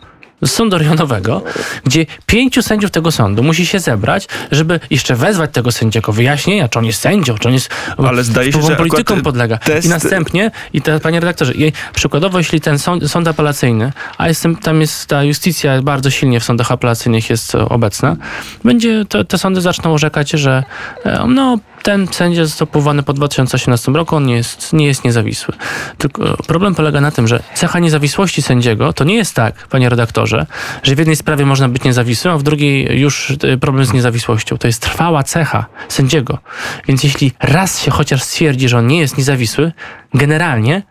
sądu 0.46 0.78
rejonowego, 0.78 1.42
gdzie 1.84 2.06
pięciu 2.26 2.62
sędziów 2.62 2.90
tego 2.90 3.12
sądu 3.12 3.42
musi 3.42 3.66
się 3.66 3.80
zebrać, 3.80 4.28
żeby 4.50 4.80
jeszcze 4.90 5.14
wezwać 5.16 5.50
tego 5.52 5.72
sędziego 5.72 6.12
wyjaśnienia, 6.12 6.68
czy 6.68 6.78
on 6.78 6.84
jest 6.84 7.00
sędzią, 7.00 7.38
czy 7.38 7.48
on 7.48 7.54
jest 7.54 7.70
Ale 7.98 8.24
zdaje 8.24 8.52
się, 8.52 8.62
że 8.62 8.76
polityką 8.76 9.22
podlega. 9.22 9.58
test... 9.58 9.86
I 9.86 9.90
następnie, 9.90 10.50
i 10.72 10.82
te, 10.82 11.00
panie 11.00 11.20
redaktorze, 11.20 11.52
i 11.54 11.72
przykładowo, 11.94 12.38
jeśli 12.38 12.60
ten 12.60 12.78
sąd, 12.78 13.10
sąd 13.10 13.28
apelacyjny, 13.28 13.92
a 14.18 14.28
jestem, 14.28 14.56
tam 14.56 14.80
jest 14.80 15.06
ta 15.06 15.24
justycja 15.24 15.82
bardzo 15.82 16.10
silnie 16.10 16.40
w 16.40 16.44
sądach 16.44 16.72
apelacyjnych 16.72 17.30
jest 17.30 17.54
obecna, 17.54 18.16
będzie, 18.64 19.04
te, 19.04 19.24
te 19.24 19.38
sądy 19.38 19.60
zaczną 19.60 19.94
orzekać, 19.94 20.30
że 20.30 20.64
e, 21.04 21.24
no, 21.28 21.58
ten 21.82 22.08
sędzia 22.08 22.44
został 22.44 22.66
powołany 22.66 23.02
po 23.02 23.12
2018 23.12 23.92
roku, 23.92 24.16
on 24.16 24.26
nie 24.26 24.34
jest, 24.34 24.72
nie 24.72 24.86
jest 24.86 25.04
niezawisły. 25.04 25.54
Tylko 25.98 26.36
problem 26.46 26.74
polega 26.74 27.00
na 27.00 27.10
tym, 27.10 27.28
że 27.28 27.42
cecha 27.54 27.78
niezawisłości 27.78 28.42
sędziego 28.42 28.92
to 28.92 29.04
nie 29.04 29.14
jest 29.14 29.34
tak, 29.34 29.68
panie 29.68 29.88
redaktorze, 29.88 30.46
że 30.82 30.94
w 30.94 30.98
jednej 30.98 31.16
sprawie 31.16 31.46
można 31.46 31.68
być 31.68 31.84
niezawisłym, 31.84 32.34
a 32.34 32.38
w 32.38 32.42
drugiej 32.42 33.00
już 33.00 33.36
e, 33.42 33.56
problem 33.56 33.84
z 33.84 33.92
niezawisłością. 33.92 34.58
To 34.58 34.66
jest 34.66 34.82
trwała 34.82 35.22
cecha 35.22 35.66
sędziego. 35.88 36.38
Więc 36.88 37.04
jeśli 37.04 37.32
raz 37.40 37.82
się 37.82 37.90
chociaż 37.90 38.22
stwierdzi, 38.22 38.68
że 38.68 38.78
on 38.78 38.86
nie 38.86 38.98
jest 38.98 39.18
niezawisły, 39.18 39.72
generalnie 40.14 40.82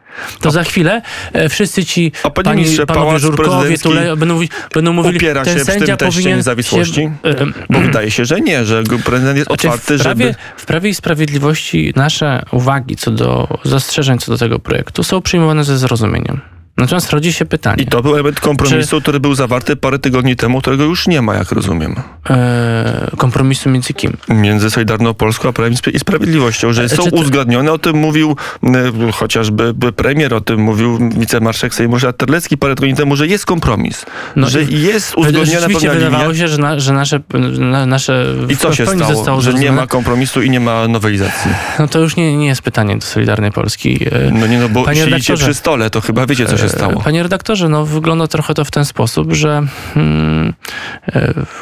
to 0.41 0.51
za 0.51 0.63
chwilę 0.63 1.01
e, 1.33 1.49
wszyscy 1.49 1.85
ci 1.85 2.11
A 2.23 2.29
panie 2.29 2.43
pani, 2.45 2.77
panowie 2.77 2.85
Pałac 2.85 3.21
Żurkowie 3.21 3.77
tule, 3.77 4.17
będą, 4.17 4.33
mówić, 4.33 4.51
będą 4.73 4.93
mówili, 4.93 5.17
upiera 5.17 5.43
ten 5.43 5.57
się 5.57 5.65
sędzia 5.65 5.85
tym 5.85 5.97
teście 5.97 6.19
powinien 6.19 6.37
niezawisłości? 6.37 7.01
Się, 7.01 7.13
e, 7.23 7.45
Bo 7.69 7.79
wydaje 7.79 8.11
się, 8.11 8.25
że 8.25 8.41
nie, 8.41 8.65
że 8.65 8.83
prezydent 8.83 9.37
jest 9.37 9.47
znaczy 9.47 9.67
otwarty, 9.67 9.97
w 9.97 10.01
prawie, 10.01 10.25
żeby... 10.25 10.35
w 10.57 10.65
Prawie 10.65 10.89
i 10.89 10.95
Sprawiedliwości 10.95 11.93
nasze 11.95 12.45
uwagi 12.51 12.95
co 12.95 13.11
do 13.11 13.47
zastrzeżeń 13.63 14.19
co 14.19 14.31
do 14.31 14.37
tego 14.37 14.59
projektu 14.59 15.03
są 15.03 15.21
przyjmowane 15.21 15.63
ze 15.63 15.77
zrozumieniem. 15.77 16.41
Natomiast 16.77 17.11
rodzi 17.11 17.33
się 17.33 17.45
pytanie. 17.45 17.83
I 17.83 17.85
to 17.85 18.01
był 18.01 18.13
element 18.13 18.39
kompromisu, 18.39 18.95
czy... 18.95 19.01
który 19.01 19.19
był 19.19 19.35
zawarty 19.35 19.75
parę 19.75 19.99
tygodni 19.99 20.35
temu, 20.35 20.61
którego 20.61 20.83
już 20.83 21.07
nie 21.07 21.21
ma, 21.21 21.35
jak 21.35 21.51
rozumiem. 21.51 21.95
E, 22.29 23.11
kompromisu 23.17 23.69
między 23.69 23.93
kim? 23.93 24.17
Między 24.29 24.69
Solidarną 24.69 25.13
Polską 25.13 25.49
a 25.49 25.53
Prawem 25.53 25.73
i 25.93 25.99
Sprawiedliwością, 25.99 26.73
że 26.73 26.83
e, 26.83 26.89
są 26.89 27.03
to... 27.03 27.15
uzgodnione. 27.15 27.71
O 27.71 27.77
tym 27.77 27.97
mówił 27.97 28.35
e, 28.63 29.11
chociażby 29.11 29.73
premier, 29.95 30.33
o 30.33 30.41
tym 30.41 30.59
mówił 30.59 31.09
wicemarszałek 31.17 31.73
Sejmu 31.73 31.93
Ryszard 31.95 32.17
Terlecki 32.17 32.57
parę 32.57 32.75
tygodni 32.75 32.95
temu, 32.95 33.15
że 33.15 33.27
jest 33.27 33.45
kompromis. 33.45 34.05
No 34.35 34.49
że 34.49 34.63
jest 34.63 35.17
uzgodniona 35.17 35.67
pewna 35.67 35.93
wydawało 35.93 36.35
się, 36.35 36.47
że, 36.47 36.57
na, 36.57 36.79
że 36.79 36.93
nasze, 36.93 37.19
na, 37.59 37.85
nasze 37.85 38.25
I 38.49 38.57
co 38.57 38.73
się 38.73 38.85
stało? 38.85 39.13
Zostało 39.13 39.41
że 39.41 39.53
nie 39.53 39.71
ma 39.71 39.87
kompromisu 39.87 40.41
i 40.41 40.49
nie 40.49 40.59
ma 40.59 40.87
nowelizacji. 40.87 41.51
No 41.79 41.87
to 41.87 41.99
już 41.99 42.15
nie, 42.15 42.37
nie 42.37 42.47
jest 42.47 42.61
pytanie 42.61 42.95
do 42.97 43.05
Solidarnej 43.05 43.51
Polski. 43.51 44.07
E, 44.11 44.31
no 44.31 44.47
nie, 44.47 44.59
no 44.59 44.69
bo 44.69 44.83
Panie 44.83 45.05
siedzicie 45.05 45.33
przy 45.33 45.53
stole, 45.53 45.89
to 45.89 46.01
chyba 46.01 46.25
wiecie, 46.25 46.45
co 46.45 46.57
się 46.61 46.69
stało. 46.69 47.01
Panie 47.01 47.23
redaktorze, 47.23 47.69
no 47.69 47.85
wygląda 47.85 48.27
trochę 48.27 48.53
to 48.53 48.65
w 48.65 48.71
ten 48.71 48.85
sposób, 48.85 49.33
że 49.33 49.63
hmm, 49.93 50.53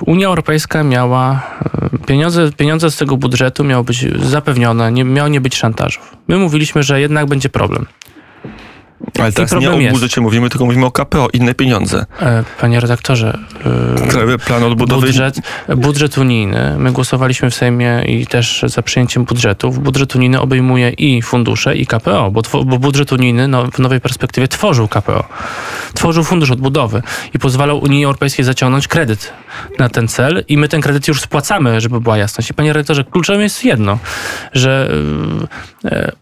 Unia 0.06 0.27
Europejska 0.27 0.84
miała 0.84 1.42
pieniądze, 2.06 2.51
pieniądze 2.51 2.92
z 2.92 2.98
tego 2.98 3.18
budżetu 3.18 3.63
miały 3.63 3.84
być 3.84 4.06
zapewnione, 4.25 4.92
nie, 4.92 5.04
miało 5.04 5.30
nie 5.30 5.42
być 5.42 5.56
szantażów. 5.56 6.18
My 6.27 6.38
mówiliśmy, 6.38 6.84
że 6.84 7.01
jednak 7.01 7.25
będzie 7.25 7.50
problem. 7.50 7.86
Ale 9.20 9.32
teraz 9.32 9.52
nie 9.52 9.72
o 9.72 9.92
budżecie 9.92 10.22
mówimy, 10.22 10.50
tylko 10.50 10.66
mówimy 10.66 10.86
o 10.86 10.92
KPO, 10.92 11.28
inne 11.34 11.54
pieniądze. 11.54 12.06
E, 12.22 12.44
panie 12.62 12.80
redaktorze, 12.80 13.40
e, 14.04 14.08
Krajowy 14.08 14.38
Plan 14.38 14.64
Odbudowy... 14.64 15.08
Budżet, 15.08 15.36
budżet 15.76 16.18
unijny, 16.18 16.76
my 16.78 16.92
głosowaliśmy 16.92 17.50
w 17.50 17.56
Sejmie 17.56 18.04
i 18.08 18.28
też 18.28 18.64
za 18.68 18.82
przyjęciem 18.82 19.24
budżetu. 19.24 19.72
Budżet 19.72 20.16
unijny 20.16 20.42
obejmuje 20.42 20.90
i 20.90 21.22
fundusze, 21.22 21.76
i 21.76 21.88
KPO, 21.88 22.32
bo, 22.32 22.42
bo 22.66 22.80
budżet 22.80 23.12
unijny 23.12 23.48
no, 23.48 23.72
w 23.72 23.80
nowej 23.80 24.02
perspektywie 24.02 24.48
tworzył 24.48 24.88
KPO. 24.88 25.24
Tworzył 25.94 26.24
Fundusz 26.24 26.52
Odbudowy 26.52 27.02
i 27.34 27.40
pozwalał 27.40 27.80
Unii 27.80 28.06
Europejskiej 28.06 28.46
zaciągnąć 28.46 28.88
kredyt 28.88 29.34
na 29.80 29.90
ten 29.90 30.08
cel 30.08 30.44
i 30.48 30.58
my 30.58 30.68
ten 30.68 30.82
kredyt 30.82 31.08
już 31.08 31.22
spłacamy, 31.22 31.82
żeby 31.82 32.02
była 32.02 32.18
jasność. 32.18 32.50
I 32.50 32.54
panie 32.54 32.74
redaktorze, 32.74 33.04
kluczem 33.04 33.42
jest 33.42 33.66
jedno, 33.66 34.00
że 34.54 34.92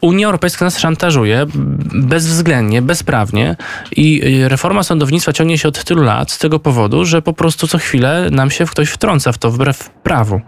Unia 0.01 0.25
Europejska 0.25 0.65
nas 0.65 0.79
szantażuje 0.79 1.45
bezwzględnie, 1.93 2.81
bezprawnie 2.81 3.55
i 3.95 4.22
reforma 4.48 4.84
sądownictwa 4.84 5.34
ciągnie 5.34 5.57
się 5.57 5.67
od 5.67 5.84
tylu 5.84 6.03
lat 6.03 6.31
z 6.31 6.38
tego 6.38 6.60
powodu, 6.60 7.05
że 7.05 7.22
po 7.22 7.34
prostu 7.34 7.67
co 7.67 7.77
chwilę 7.77 8.27
nam 8.31 8.51
się 8.51 8.65
ktoś 8.65 8.89
wtrąca 8.89 9.31
w 9.31 9.38
to 9.38 9.51
wbrew 9.51 9.89
prawu. 9.89 10.41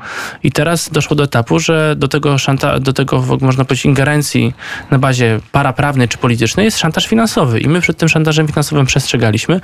I 0.43 0.51
teraz 0.51 0.89
doszło 0.89 1.15
do 1.15 1.23
etapu, 1.23 1.59
że 1.59 1.95
do 1.97 2.07
tego, 2.07 2.37
szanta, 2.37 2.79
do 2.79 2.93
tego 2.93 3.23
można 3.41 3.65
powiedzieć 3.65 3.85
ingerencji 3.85 4.53
na 4.91 4.99
bazie 4.99 5.39
paraprawnej 5.51 6.07
czy 6.07 6.17
politycznej 6.17 6.63
jest 6.63 6.79
szantaż 6.79 7.07
finansowy 7.07 7.59
i 7.59 7.67
my 7.67 7.81
przed 7.81 7.97
tym 7.97 8.09
szantażem 8.09 8.47
finansowym 8.47 8.85
przestrzegaliśmy 8.85 9.61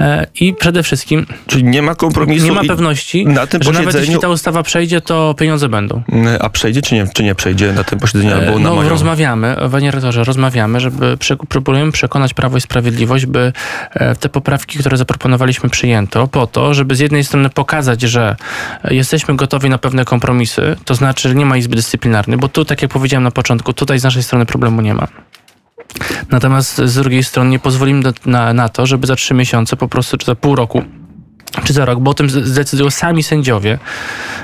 e, 0.00 0.26
i 0.40 0.54
przede 0.54 0.82
wszystkim... 0.82 1.26
Czyli 1.46 1.64
nie 1.64 1.82
ma 1.82 1.94
kompromisu 1.94 2.46
Nie 2.46 2.52
ma 2.52 2.64
pewności, 2.64 3.26
na 3.26 3.46
tym 3.46 3.62
że 3.62 3.70
posiedzeniu... 3.70 3.86
nawet 3.86 4.00
jeśli 4.00 4.20
ta 4.20 4.28
ustawa 4.28 4.62
przejdzie, 4.62 5.00
to 5.00 5.34
pieniądze 5.38 5.68
będą. 5.68 6.02
A 6.40 6.48
przejdzie 6.48 6.82
czy 6.82 6.94
nie, 6.94 7.06
czy 7.14 7.22
nie 7.22 7.34
przejdzie 7.34 7.72
na 7.72 7.84
tym 7.84 7.98
posiedzeniu 7.98 8.34
albo 8.34 8.58
na 8.58 8.68
No 8.68 8.82
moją? 8.88 8.94
rozmawiamy, 8.94 9.56
panie 9.72 9.90
rektorze, 9.90 10.24
rozmawiamy, 10.24 10.80
żeby 10.80 11.18
próbujemy 11.48 11.92
przekonać 11.92 12.34
Prawo 12.34 12.56
i 12.56 12.60
Sprawiedliwość, 12.60 13.26
by 13.26 13.52
e, 13.94 14.16
te 14.16 14.28
poprawki, 14.28 14.78
które 14.78 14.96
zaproponowaliśmy, 14.96 15.70
przyjęto, 15.70 16.28
po 16.28 16.46
to, 16.46 16.74
żeby 16.74 16.94
z 16.94 16.98
jednej 16.98 17.24
strony 17.24 17.50
pokazać, 17.50 18.00
że 18.00 18.36
jesteśmy 18.90 19.36
gotowi 19.36 19.70
na 19.70 19.78
pewne 19.78 20.04
kompromisy, 20.04 20.76
to 20.84 20.94
znaczy, 20.94 21.28
że 21.28 21.34
nie 21.34 21.46
ma 21.46 21.56
Izby 21.56 21.76
Dyscyplinarnej, 21.76 22.38
bo 22.38 22.48
tu, 22.48 22.64
tak 22.64 22.82
jak 22.82 22.90
powiedziałem 22.90 23.24
na 23.24 23.30
początku, 23.30 23.72
tutaj 23.72 23.98
z 23.98 24.04
naszej 24.04 24.22
strony 24.22 24.46
problemu 24.46 24.80
nie 24.80 24.94
ma. 24.94 25.08
Natomiast 26.30 26.76
z 26.76 26.94
drugiej 26.94 27.24
strony 27.24 27.50
nie 27.50 27.58
pozwolimy 27.58 28.12
na, 28.26 28.52
na 28.52 28.68
to, 28.68 28.86
żeby 28.86 29.06
za 29.06 29.16
trzy 29.16 29.34
miesiące, 29.34 29.76
po 29.76 29.88
prostu, 29.88 30.16
czy 30.16 30.26
za 30.26 30.34
pół 30.34 30.56
roku 30.56 30.82
czy 31.64 31.72
za 31.72 31.84
rok, 31.84 32.00
bo 32.00 32.10
o 32.10 32.14
tym 32.14 32.30
zdecydują 32.30 32.90
sami 32.90 33.22
sędziowie, 33.22 33.78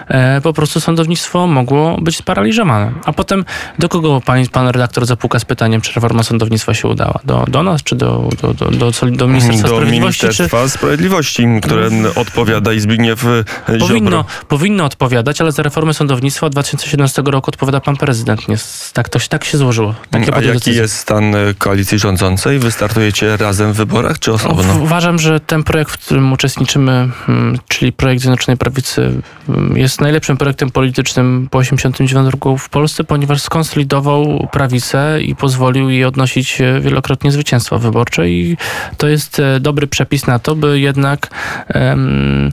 e, 0.08 0.40
po 0.40 0.52
prostu 0.52 0.80
sądownictwo 0.80 1.46
mogło 1.46 2.00
być 2.00 2.16
sparaliżowane. 2.16 2.92
A 3.04 3.12
potem 3.12 3.44
do 3.78 3.88
kogo 3.88 4.20
pan, 4.20 4.46
pan 4.52 4.68
redaktor 4.68 5.06
zapuka 5.06 5.38
z 5.38 5.44
pytaniem, 5.44 5.80
czy 5.80 5.92
reforma 5.92 6.22
sądownictwa 6.22 6.74
się 6.74 6.88
udała? 6.88 7.20
Do, 7.24 7.44
do 7.48 7.62
nas, 7.62 7.82
czy 7.82 7.96
do, 7.96 8.28
do, 8.42 8.54
do, 8.54 8.70
do, 8.70 8.90
do 9.10 9.28
Ministerstwa 9.28 9.68
do 9.68 9.74
Sprawiedliwości? 9.74 10.26
Ministerstwa 10.26 10.62
czy... 10.62 10.68
Sprawiedliwości, 10.68 11.46
które 11.62 11.88
odpowiada 12.16 12.72
i 12.72 12.80
Zbigniew 12.80 13.24
e, 13.68 13.78
powinno, 13.78 14.24
powinno 14.48 14.84
odpowiadać, 14.84 15.40
ale 15.40 15.52
za 15.52 15.62
reformę 15.62 15.94
sądownictwa 15.94 16.46
od 16.46 16.52
2017 16.52 17.22
roku 17.26 17.50
odpowiada 17.50 17.80
pan 17.80 17.96
prezydent. 17.96 18.48
Nie, 18.48 18.56
tak, 18.92 19.08
to, 19.08 19.18
tak 19.28 19.44
się 19.44 19.58
złożyło. 19.58 19.94
Takie 20.10 20.34
A 20.34 20.40
jaki 20.40 20.52
decyzje. 20.52 20.82
jest 20.82 20.96
stan 20.96 21.34
e, 21.34 21.54
koalicji 21.58 21.98
rządzącej? 21.98 22.58
Wystartujecie 22.58 23.36
razem 23.36 23.72
w 23.72 23.76
wyborach, 23.76 24.18
czy 24.18 24.32
osobno? 24.32 24.74
Uważam, 24.82 25.18
że 25.18 25.40
ten 25.40 25.64
projekt, 25.64 25.90
w 25.90 25.98
którym 25.98 26.32
uczestniczymy 26.32 26.91
Mm, 27.28 27.58
czyli 27.68 27.92
projekt 27.92 28.22
Zjednoczonej 28.22 28.58
Prawicy, 28.58 29.12
mm, 29.48 29.76
jest 29.76 30.00
najlepszym 30.00 30.36
projektem 30.36 30.70
politycznym 30.70 31.48
po 31.50 31.58
1989 31.58 32.30
roku 32.30 32.58
w 32.58 32.68
Polsce, 32.68 33.04
ponieważ 33.04 33.42
skonsolidował 33.42 34.48
prawicę 34.52 35.18
i 35.22 35.36
pozwolił 35.36 35.90
jej 35.90 36.04
odnosić 36.04 36.60
e, 36.60 36.80
wielokrotnie 36.80 37.32
zwycięstwa 37.32 37.78
wyborcze. 37.78 38.30
I 38.30 38.56
to 38.96 39.08
jest 39.08 39.40
e, 39.40 39.60
dobry 39.60 39.86
przepis 39.86 40.26
na 40.26 40.38
to, 40.38 40.54
by 40.54 40.80
jednak 40.80 41.30
um, 41.74 42.50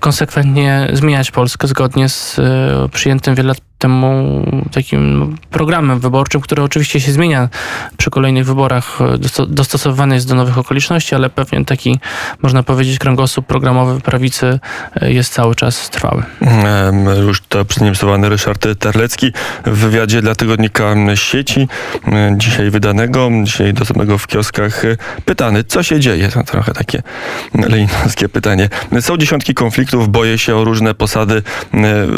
konsekwentnie 0.00 0.88
zmieniać 0.92 1.30
Polskę 1.30 1.68
zgodnie 1.68 2.08
z 2.08 2.40
przyjętym 2.92 3.34
wiele 3.34 3.48
lat 3.48 3.60
temu 3.78 4.42
takim 4.72 5.36
programem 5.50 6.00
wyborczym, 6.00 6.40
który 6.40 6.62
oczywiście 6.62 7.00
się 7.00 7.12
zmienia 7.12 7.48
przy 7.96 8.10
kolejnych 8.10 8.46
wyborach, 8.46 8.98
dostosowany 9.48 10.14
jest 10.14 10.28
do 10.28 10.34
nowych 10.34 10.58
okoliczności, 10.58 11.14
ale 11.14 11.30
pewien 11.30 11.64
taki, 11.64 12.00
można 12.42 12.62
powiedzieć, 12.62 12.98
kręgosłup 12.98 13.46
programowy 13.46 14.00
prawicy 14.00 14.60
e, 15.00 15.12
jest 15.12 15.32
cały 15.32 15.54
czas 15.54 15.90
trwały. 15.90 16.22
Już 17.26 17.40
to 17.54 17.64
przedniemcowany 17.64 18.28
Ryszard 18.28 18.66
Terlecki 18.78 19.32
w 19.66 19.78
wywiadzie 19.78 20.22
dla 20.22 20.34
tygodnika 20.34 20.94
sieci, 21.14 21.68
e, 22.08 22.34
dzisiaj 22.36 22.70
wydanego, 22.70 23.30
dzisiaj 23.42 23.74
dostępnego 23.74 24.18
w 24.18 24.26
kioskach, 24.26 24.84
e, 24.84 24.96
pytany, 25.24 25.64
co 25.64 25.82
się 25.82 26.00
dzieje? 26.00 26.28
To 26.28 26.42
trochę 26.42 26.72
takie 26.72 27.02
lejnowskie 27.54 28.28
pytanie. 28.28 28.68
Są 29.00 29.16
dziesiątki 29.16 29.54
konfliktów, 29.54 30.08
boję 30.08 30.38
się 30.38 30.56
o 30.56 30.64
różne 30.64 30.94
posady, 30.94 31.42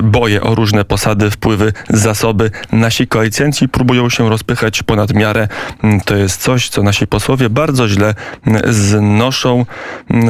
boję 0.02 0.42
o 0.42 0.54
różne 0.54 0.84
posady, 0.84 1.30
wpływy 1.30 1.56
wpływy, 1.56 1.72
zasoby. 1.88 2.50
Nasi 2.72 3.06
koalicjanci 3.06 3.68
próbują 3.68 4.10
się 4.10 4.28
rozpychać 4.28 4.82
ponad 4.82 5.14
miarę. 5.14 5.48
Mm, 5.82 6.00
to 6.00 6.16
jest 6.16 6.42
coś, 6.42 6.68
co 6.68 6.82
nasi 6.82 7.06
posłowie 7.06 7.50
bardzo 7.50 7.88
źle 7.88 8.14
mm, 8.46 8.62
znoszą. 8.72 9.66
Mm, 10.10 10.28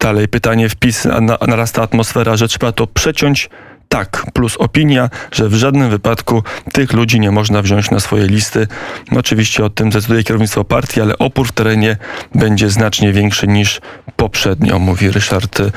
dalej 0.00 0.28
pytanie, 0.28 0.68
wpis, 0.68 1.06
narasta 1.48 1.82
atmosfera, 1.82 2.36
że 2.36 2.48
trzeba 2.48 2.72
to 2.72 2.86
przeciąć 2.86 3.50
tak, 3.88 4.26
plus 4.32 4.56
opinia, 4.56 5.10
że 5.32 5.48
w 5.48 5.54
żadnym 5.54 5.90
wypadku 5.90 6.42
tych 6.72 6.92
ludzi 6.92 7.20
nie 7.20 7.30
można 7.30 7.62
wziąć 7.62 7.90
na 7.90 8.00
swoje 8.00 8.26
listy. 8.26 8.66
No, 9.12 9.18
oczywiście 9.18 9.64
o 9.64 9.70
tym 9.70 9.90
decyduje 9.90 10.24
kierownictwo 10.24 10.64
partii, 10.64 11.00
ale 11.00 11.18
opór 11.18 11.48
w 11.48 11.52
terenie 11.52 11.96
będzie 12.34 12.70
znacznie 12.70 13.12
większy 13.12 13.46
niż 13.46 13.80
poprzednio, 14.16 14.78
mówi 14.78 15.10
Ryszard 15.10 15.60
y, 15.60 15.70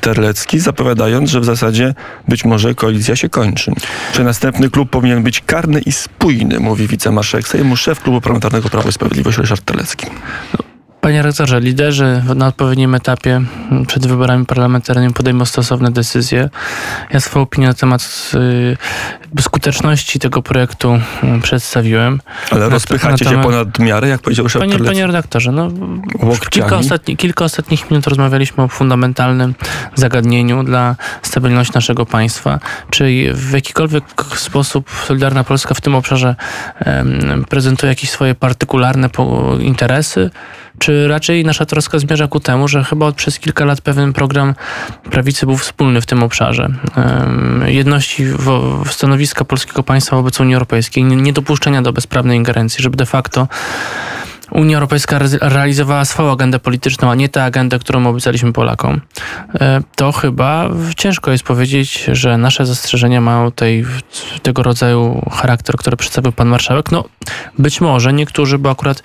Terlecki, 0.00 0.60
zapowiadając, 0.60 1.30
że 1.30 1.40
w 1.40 1.44
zasadzie 1.44 1.94
być 2.28 2.44
może 2.44 2.74
koalicja 2.74 3.16
się 3.16 3.28
kończy. 3.28 3.72
Czy 4.12 4.24
następny 4.24 4.70
klub 4.70 4.90
powinien 4.90 5.22
być 5.22 5.40
karny 5.40 5.80
i 5.80 5.92
spójny, 5.92 6.60
mówi 6.60 6.86
wicemarszałek 6.88 7.48
Sejmu, 7.48 7.76
szef 7.76 8.00
klubu 8.00 8.20
parlamentarnego 8.20 8.68
Prawo 8.68 8.88
i 8.88 8.92
Sprawiedliwość 8.92 9.38
Ryszard 9.38 9.64
Terlecki. 9.64 10.06
Panie 11.04 11.22
rektorze, 11.22 11.60
liderzy 11.60 12.22
na 12.36 12.46
odpowiednim 12.46 12.94
etapie 12.94 13.42
przed 13.86 14.06
wyborami 14.06 14.46
parlamentarnymi 14.46 15.14
podejmą 15.14 15.44
stosowne 15.44 15.90
decyzje. 15.90 16.50
Ja 17.12 17.20
swoją 17.20 17.42
opinię 17.42 17.66
na 17.66 17.74
temat 17.74 18.30
y, 19.36 19.42
skuteczności 19.42 20.18
tego 20.18 20.42
projektu 20.42 20.94
y, 20.94 21.40
przedstawiłem. 21.42 22.20
Ale 22.50 22.68
rozpychacie 22.68 23.24
się 23.24 23.30
Natomiast- 23.30 23.42
ponad 23.42 23.78
miarę, 23.78 24.08
jak 24.08 24.20
powiedział 24.20 24.44
Ryszard 24.44 24.64
Panie, 24.64 24.84
panie 24.84 25.06
redaktorze, 25.06 25.52
no, 25.52 25.68
kilka, 26.50 26.76
ostatni, 26.76 27.16
kilka 27.16 27.44
ostatnich 27.44 27.90
minut 27.90 28.06
rozmawialiśmy 28.06 28.64
o 28.64 28.68
fundamentalnym 28.68 29.54
zagadnieniu 29.94 30.62
dla 30.62 30.96
stabilności 31.22 31.74
naszego 31.74 32.06
państwa. 32.06 32.60
Czy 32.90 33.32
w 33.34 33.52
jakikolwiek 33.52 34.04
sposób 34.36 34.90
Solidarna 35.06 35.44
Polska 35.44 35.74
w 35.74 35.80
tym 35.80 35.94
obszarze 35.94 36.36
em, 36.78 37.44
prezentuje 37.48 37.90
jakieś 37.90 38.10
swoje 38.10 38.34
partykularne 38.34 39.08
interesy? 39.60 40.30
Czy 40.78 41.08
raczej 41.08 41.44
nasza 41.44 41.66
troska 41.66 41.98
zmierza 41.98 42.28
ku 42.28 42.40
temu, 42.40 42.68
że 42.68 42.84
chyba 42.84 43.12
przez 43.12 43.38
kilka 43.38 43.64
lat 43.64 43.80
pewien 43.80 44.12
program 44.12 44.54
prawicy 45.10 45.46
był 45.46 45.56
wspólny 45.56 46.00
w 46.00 46.06
tym 46.06 46.22
obszarze? 46.22 46.68
Jedności 47.64 48.24
w, 48.24 48.84
stanowiska 48.90 49.44
polskiego 49.44 49.82
państwa 49.82 50.16
wobec 50.16 50.40
Unii 50.40 50.54
Europejskiej, 50.54 51.04
nie- 51.04 51.16
niedopuszczenia 51.16 51.82
do 51.82 51.92
bezprawnej 51.92 52.36
ingerencji, 52.36 52.82
żeby 52.82 52.96
de 52.96 53.06
facto 53.06 53.48
Unia 54.54 54.76
Europejska 54.76 55.16
re- 55.16 55.38
realizowała 55.40 56.04
swoją 56.04 56.32
agendę 56.32 56.58
polityczną, 56.58 57.10
a 57.10 57.14
nie 57.14 57.28
tę 57.28 57.44
agendę, 57.44 57.78
którą 57.78 58.06
obiecaliśmy 58.06 58.52
Polakom, 58.52 59.00
e, 59.54 59.80
to 59.96 60.12
chyba 60.12 60.70
ciężko 60.96 61.30
jest 61.30 61.44
powiedzieć, 61.44 62.04
że 62.12 62.38
nasze 62.38 62.66
zastrzeżenia 62.66 63.20
mają 63.20 63.52
tej, 63.52 63.84
tego 64.42 64.62
rodzaju 64.62 65.22
charakter, 65.32 65.76
który 65.76 65.96
przedstawił 65.96 66.32
pan 66.32 66.48
marszałek. 66.48 66.92
No, 66.92 67.04
być 67.58 67.80
może 67.80 68.12
niektórzy, 68.12 68.58
bo 68.58 68.70
akurat 68.70 69.02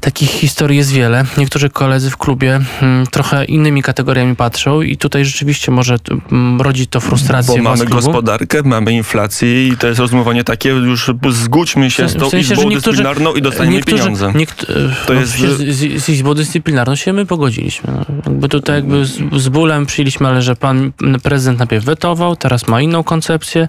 takich 0.00 0.30
historii 0.30 0.78
jest 0.78 0.92
wiele, 0.92 1.24
niektórzy 1.38 1.70
koledzy 1.70 2.10
w 2.10 2.16
klubie 2.16 2.60
mm, 2.82 3.06
trochę 3.06 3.44
innymi 3.44 3.82
kategoriami 3.82 4.36
patrzą 4.36 4.82
i 4.82 4.96
tutaj 4.96 5.24
rzeczywiście 5.24 5.72
może 5.72 5.96
mm, 6.32 6.60
rodzi 6.60 6.86
to 6.86 7.00
frustrację 7.00 7.54
Bo 7.54 7.60
w 7.60 7.78
mamy 7.78 7.86
gospodarkę, 7.86 8.62
mamy 8.64 8.92
inflację 8.92 9.68
i 9.68 9.76
to 9.76 9.86
jest 9.86 10.00
rozumowanie 10.00 10.44
takie, 10.44 10.68
już 10.68 11.10
zgódźmy 11.30 11.90
się 11.90 12.08
z 12.08 12.16
tą 12.16 12.38
Izbą 12.38 12.70
Dyscyplinarną 12.70 13.34
i 13.34 13.42
dostaniemy 13.42 13.76
niektórzy, 13.76 14.02
pieniądze. 14.02 14.32
Niekt, 14.34 14.65
To 14.66 15.06
to 15.06 15.14
jest- 15.14 15.32
z, 15.36 16.02
z 16.04 16.08
Izbą 16.08 16.34
Dyscyplinarną 16.34 16.94
się 16.94 17.12
my 17.12 17.26
pogodziliśmy. 17.26 17.92
No. 17.92 18.04
Jakby 18.26 18.48
tutaj 18.48 18.76
jakby 18.76 19.04
z, 19.04 19.18
z 19.36 19.48
bólem 19.48 19.86
przyjęliśmy, 19.86 20.28
ale 20.28 20.42
że 20.42 20.56
pan 20.56 20.92
prezydent 21.22 21.58
najpierw 21.58 21.84
wetował, 21.84 22.36
teraz 22.36 22.68
ma 22.68 22.80
inną 22.80 23.04
koncepcję. 23.04 23.68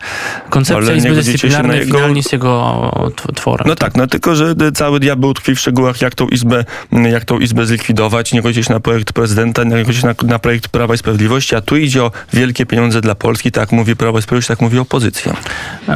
Koncepcja 0.49 0.77
Ale 0.87 0.97
Izby 0.97 1.15
Dyscyplinarnej 1.15 1.77
na 1.77 1.83
jego- 1.83 1.97
finalnie 1.97 2.17
jest 2.17 2.33
jego 2.33 2.91
tworem. 3.35 3.67
No 3.67 3.75
tak, 3.75 3.95
no 3.95 4.07
tylko, 4.07 4.35
że 4.35 4.55
cały 4.73 4.99
diabeł 4.99 5.33
tkwi 5.33 5.55
w 5.55 5.59
szczegółach, 5.59 6.01
jak 6.01 6.15
tą 6.15 6.27
izbę, 6.27 6.65
jak 7.11 7.25
tą 7.25 7.39
izbę 7.39 7.65
zlikwidować. 7.65 8.33
Nie 8.33 8.41
godzi 8.41 8.63
się 8.63 8.73
na 8.73 8.79
projekt 8.79 9.13
prezydenta, 9.13 9.63
nie 9.63 9.83
godzi 9.83 10.01
się 10.01 10.07
na, 10.07 10.15
na 10.23 10.39
projekt 10.39 10.67
Prawa 10.67 10.93
i 10.93 10.97
Sprawiedliwości, 10.97 11.55
a 11.55 11.61
tu 11.61 11.77
idzie 11.77 12.03
o 12.03 12.11
wielkie 12.33 12.65
pieniądze 12.65 13.01
dla 13.01 13.15
Polski, 13.15 13.51
tak 13.51 13.71
mówi 13.71 13.95
Prawo 13.95 14.19
i 14.19 14.21
Sprawiedliwość, 14.21 14.47
tak 14.47 14.61
mówi 14.61 14.79
opozycja 14.79 15.33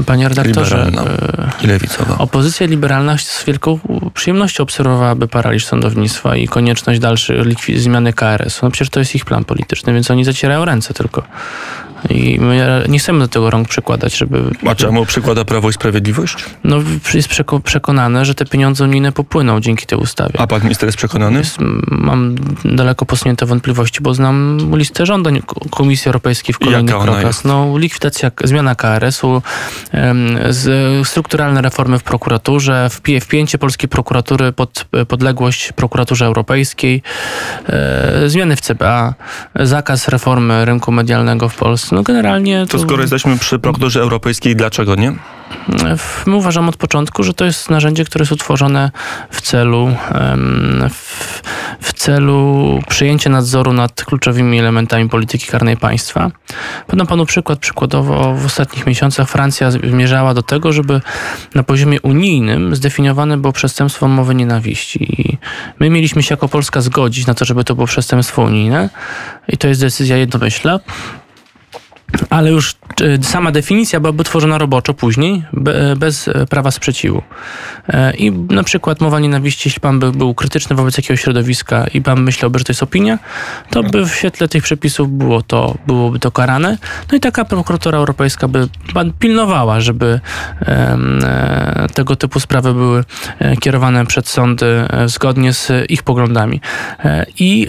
Panie 0.05 0.29
redaktorze, 0.29 0.85
liberalna. 0.85 1.11
e, 1.11 1.63
i 1.63 1.67
lewicowa. 1.67 2.17
Opozycja 2.17 2.67
liberalna 2.67 3.17
z 3.17 3.45
wielką 3.45 3.79
przyjemnością 4.13 4.65
obserwowałaby 4.91 5.27
paraliż 5.27 5.65
sądownictwa 5.65 6.35
i 6.35 6.47
konieczność 6.47 6.99
dalszej 6.99 7.37
zmiany 7.75 8.13
KRS. 8.13 8.61
No 8.61 8.71
przecież 8.71 8.89
to 8.89 8.99
jest 8.99 9.15
ich 9.15 9.25
plan 9.25 9.43
polityczny, 9.43 9.93
więc 9.93 10.11
oni 10.11 10.23
zacierają 10.23 10.65
ręce 10.65 10.93
tylko. 10.93 11.23
I 12.09 12.39
my 12.39 12.83
nie 12.89 12.99
chcemy 12.99 13.19
do 13.19 13.27
tego 13.27 13.49
rąk 13.49 13.67
przykładać, 13.67 14.17
żeby... 14.17 14.43
A 14.67 14.75
czemu 14.75 15.05
przykłada 15.05 15.45
Prawo 15.45 15.69
i 15.69 15.73
Sprawiedliwość? 15.73 16.35
No, 16.63 16.77
jest 17.13 17.29
przeko- 17.29 17.61
przekonane, 17.61 18.25
że 18.25 18.35
te 18.35 18.45
pieniądze 18.45 18.83
unijne 18.83 19.11
popłyną 19.11 19.59
dzięki 19.59 19.85
tej 19.85 19.99
ustawie. 19.99 20.39
A 20.41 20.47
pan 20.47 20.61
minister 20.63 20.87
jest 20.87 20.97
przekonany? 20.97 21.39
Jest, 21.39 21.57
mam 21.91 22.35
daleko 22.65 23.05
posunięte 23.05 23.45
wątpliwości, 23.45 24.01
bo 24.01 24.13
znam 24.13 24.57
listę 24.77 25.05
żądań 25.05 25.41
Komisji 25.69 26.09
Europejskiej 26.09 26.53
w 26.53 26.59
kolejnych 26.59 26.95
krokach. 26.97 27.45
No, 27.45 27.77
likwidacja, 27.77 28.31
zmiana 28.43 28.75
KRS-u, 28.75 29.41
strukturalne 31.03 31.61
reformy 31.61 31.99
w 31.99 32.03
prokuraturze, 32.03 32.87
wpi- 32.89 33.21
wpięcie 33.21 33.57
polskiej 33.57 33.89
prokuratury 33.89 34.51
pod 34.51 34.85
podległość 35.07 35.71
prokuraturze 35.71 36.25
europejskiej, 36.25 37.03
e, 37.69 38.29
zmiany 38.29 38.55
w 38.55 38.61
CBA, 38.61 39.13
zakaz 39.55 40.07
reformy 40.07 40.65
rynku 40.65 40.91
medialnego 40.91 41.49
w 41.49 41.55
Polsce. 41.55 41.90
No 41.91 42.03
generalnie 42.03 42.65
To 42.69 42.79
skoro 42.79 43.01
jesteśmy 43.01 43.37
przy 43.37 43.59
prokuraturze 43.59 44.01
europejskiej, 44.01 44.55
dlaczego 44.55 44.95
nie? 44.95 45.13
My 46.25 46.35
uważamy 46.35 46.69
od 46.69 46.77
początku, 46.77 47.23
że 47.23 47.33
to 47.33 47.45
jest 47.45 47.69
narzędzie, 47.69 48.05
które 48.05 48.21
jest 48.23 48.31
utworzone 48.31 48.91
w 49.29 49.41
celu, 49.41 49.95
w, 50.89 51.41
w 51.79 51.93
celu 51.93 52.79
przyjęcia 52.89 53.29
nadzoru 53.29 53.73
nad 53.73 54.05
kluczowymi 54.05 54.59
elementami 54.59 55.09
polityki 55.09 55.47
karnej 55.47 55.77
państwa. 55.77 56.31
Podam 56.87 57.07
panu 57.07 57.25
przykład. 57.25 57.59
Przykładowo 57.59 58.35
w 58.35 58.45
ostatnich 58.45 58.87
miesiącach 58.87 59.29
Francja 59.29 59.71
zmierzała 59.71 60.33
do 60.33 60.43
tego, 60.43 60.71
żeby 60.71 61.01
na 61.55 61.63
poziomie 61.63 62.01
unijnym 62.01 62.75
zdefiniowane 62.75 63.37
było 63.37 63.53
przestępstwo 63.53 64.07
mowy 64.07 64.35
nienawiści. 64.35 65.03
I 65.03 65.37
my 65.79 65.89
mieliśmy 65.89 66.23
się 66.23 66.33
jako 66.33 66.47
Polska 66.47 66.81
zgodzić 66.81 67.27
na 67.27 67.33
to, 67.33 67.45
żeby 67.45 67.63
to 67.63 67.75
było 67.75 67.87
przestępstwo 67.87 68.41
unijne 68.41 68.89
i 69.47 69.57
to 69.57 69.67
jest 69.67 69.81
decyzja 69.81 70.17
jednomyślna. 70.17 70.79
Ale 72.29 72.51
już 72.51 72.75
e, 73.01 73.23
sama 73.23 73.51
definicja 73.51 73.99
byłaby 73.99 74.23
tworzona 74.23 74.57
roboczo 74.57 74.93
później, 74.93 75.43
be- 75.53 75.95
bez 75.97 76.27
e, 76.27 76.45
prawa 76.45 76.71
sprzeciwu. 76.71 77.21
E, 77.89 78.13
I 78.15 78.31
na 78.31 78.63
przykład 78.63 79.01
mowa 79.01 79.19
nienawiści, 79.19 79.69
jeśli 79.69 79.81
pan 79.81 79.99
by 79.99 80.11
był 80.11 80.33
krytyczny 80.33 80.75
wobec 80.75 80.97
jakiegoś 80.97 81.21
środowiska 81.21 81.87
i 81.93 82.01
pan 82.01 82.21
myślałby, 82.21 82.59
że 82.59 82.65
to 82.65 82.71
jest 82.71 82.83
opinia, 82.83 83.19
to 83.69 83.83
by 83.83 84.05
w 84.05 84.15
świetle 84.15 84.47
tych 84.47 84.63
przepisów 84.63 85.11
było 85.11 85.41
to, 85.41 85.75
byłoby 85.87 86.19
to 86.19 86.31
karane. 86.31 86.77
No 87.11 87.17
i 87.17 87.19
taka 87.21 87.45
prokuratura 87.45 87.97
europejska 87.97 88.47
by 88.47 88.67
pan 88.93 89.13
pilnowała, 89.19 89.81
żeby 89.81 90.19
tego 91.93 92.15
typu 92.15 92.39
sprawy 92.39 92.73
były 92.73 93.03
kierowane 93.59 94.05
przed 94.05 94.27
sądy 94.27 94.85
zgodnie 95.05 95.53
z 95.53 95.71
ich 95.91 96.03
poglądami. 96.03 96.61
I 97.39 97.67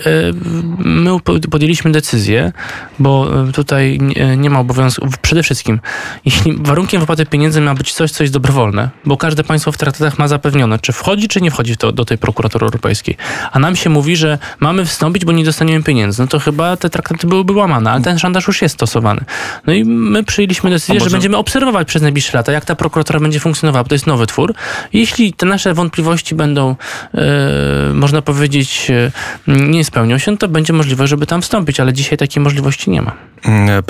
my 0.78 1.11
po- 1.24 1.48
podjęliśmy 1.50 1.92
decyzję, 1.92 2.52
bo 2.98 3.28
tutaj 3.52 3.98
nie- 4.36 4.50
ma 4.50 4.58
obowiązku. 4.60 5.08
Przede 5.22 5.42
wszystkim, 5.42 5.80
jeśli 6.24 6.56
warunkiem 6.56 7.00
wypłaty 7.00 7.26
pieniędzy 7.26 7.60
ma 7.60 7.74
być 7.74 7.92
coś, 7.92 8.10
co 8.10 8.24
jest 8.24 8.32
dobrowolne, 8.34 8.90
bo 9.04 9.16
każde 9.16 9.44
państwo 9.44 9.72
w 9.72 9.76
traktatach 9.76 10.18
ma 10.18 10.28
zapewnione, 10.28 10.78
czy 10.78 10.92
wchodzi, 10.92 11.28
czy 11.28 11.40
nie 11.40 11.50
wchodzi 11.50 11.76
to, 11.76 11.92
do 11.92 12.04
tej 12.04 12.18
prokuratury 12.18 12.64
europejskiej. 12.64 13.16
A 13.52 13.58
nam 13.58 13.76
się 13.76 13.90
mówi, 13.90 14.16
że 14.16 14.38
mamy 14.60 14.84
wstąpić, 14.84 15.24
bo 15.24 15.32
nie 15.32 15.44
dostaniemy 15.44 15.84
pieniędzy. 15.84 16.22
No 16.22 16.28
to 16.28 16.38
chyba 16.38 16.76
te 16.76 16.90
traktaty 16.90 17.26
byłyby 17.26 17.52
łamane, 17.52 17.90
ale 17.90 18.02
ten 18.02 18.18
szantaż 18.18 18.46
już 18.46 18.62
jest 18.62 18.74
stosowany. 18.74 19.20
No 19.66 19.72
i 19.72 19.84
my 19.84 20.24
przyjęliśmy 20.24 20.70
decyzję, 20.70 20.94
może- 20.94 21.10
że 21.10 21.14
będziemy 21.14 21.36
obserwować 21.36 21.88
przez 21.88 22.02
najbliższe 22.02 22.36
lata, 22.38 22.52
jak 22.52 22.64
ta 22.64 22.74
prokuratura 22.74 23.20
będzie 23.20 23.40
funkcjonowała, 23.40 23.82
bo 23.82 23.88
to 23.88 23.94
jest 23.94 24.06
nowy 24.06 24.26
twór. 24.26 24.54
Jeśli 24.92 25.32
te 25.32 25.46
nasze 25.46 25.74
wątpliwości 25.74 26.34
będą, 26.34 26.76
e, 27.14 27.94
można 27.94 28.22
powiedzieć, 28.22 28.90
e, 28.90 29.10
nie 29.46 29.84
spełnią 29.84 30.18
się, 30.18 30.36
to 30.38 30.48
będzie 30.48 30.72
możliwe, 30.72 31.06
żeby 31.06 31.26
tam 31.26 31.42
wstąpić, 31.42 31.80
ale 31.80 31.92
dzisiaj 31.92 32.18
takiej 32.18 32.42
możliwości 32.42 32.90
nie 32.90 33.02
ma. 33.02 33.12
Mm, 33.44 33.82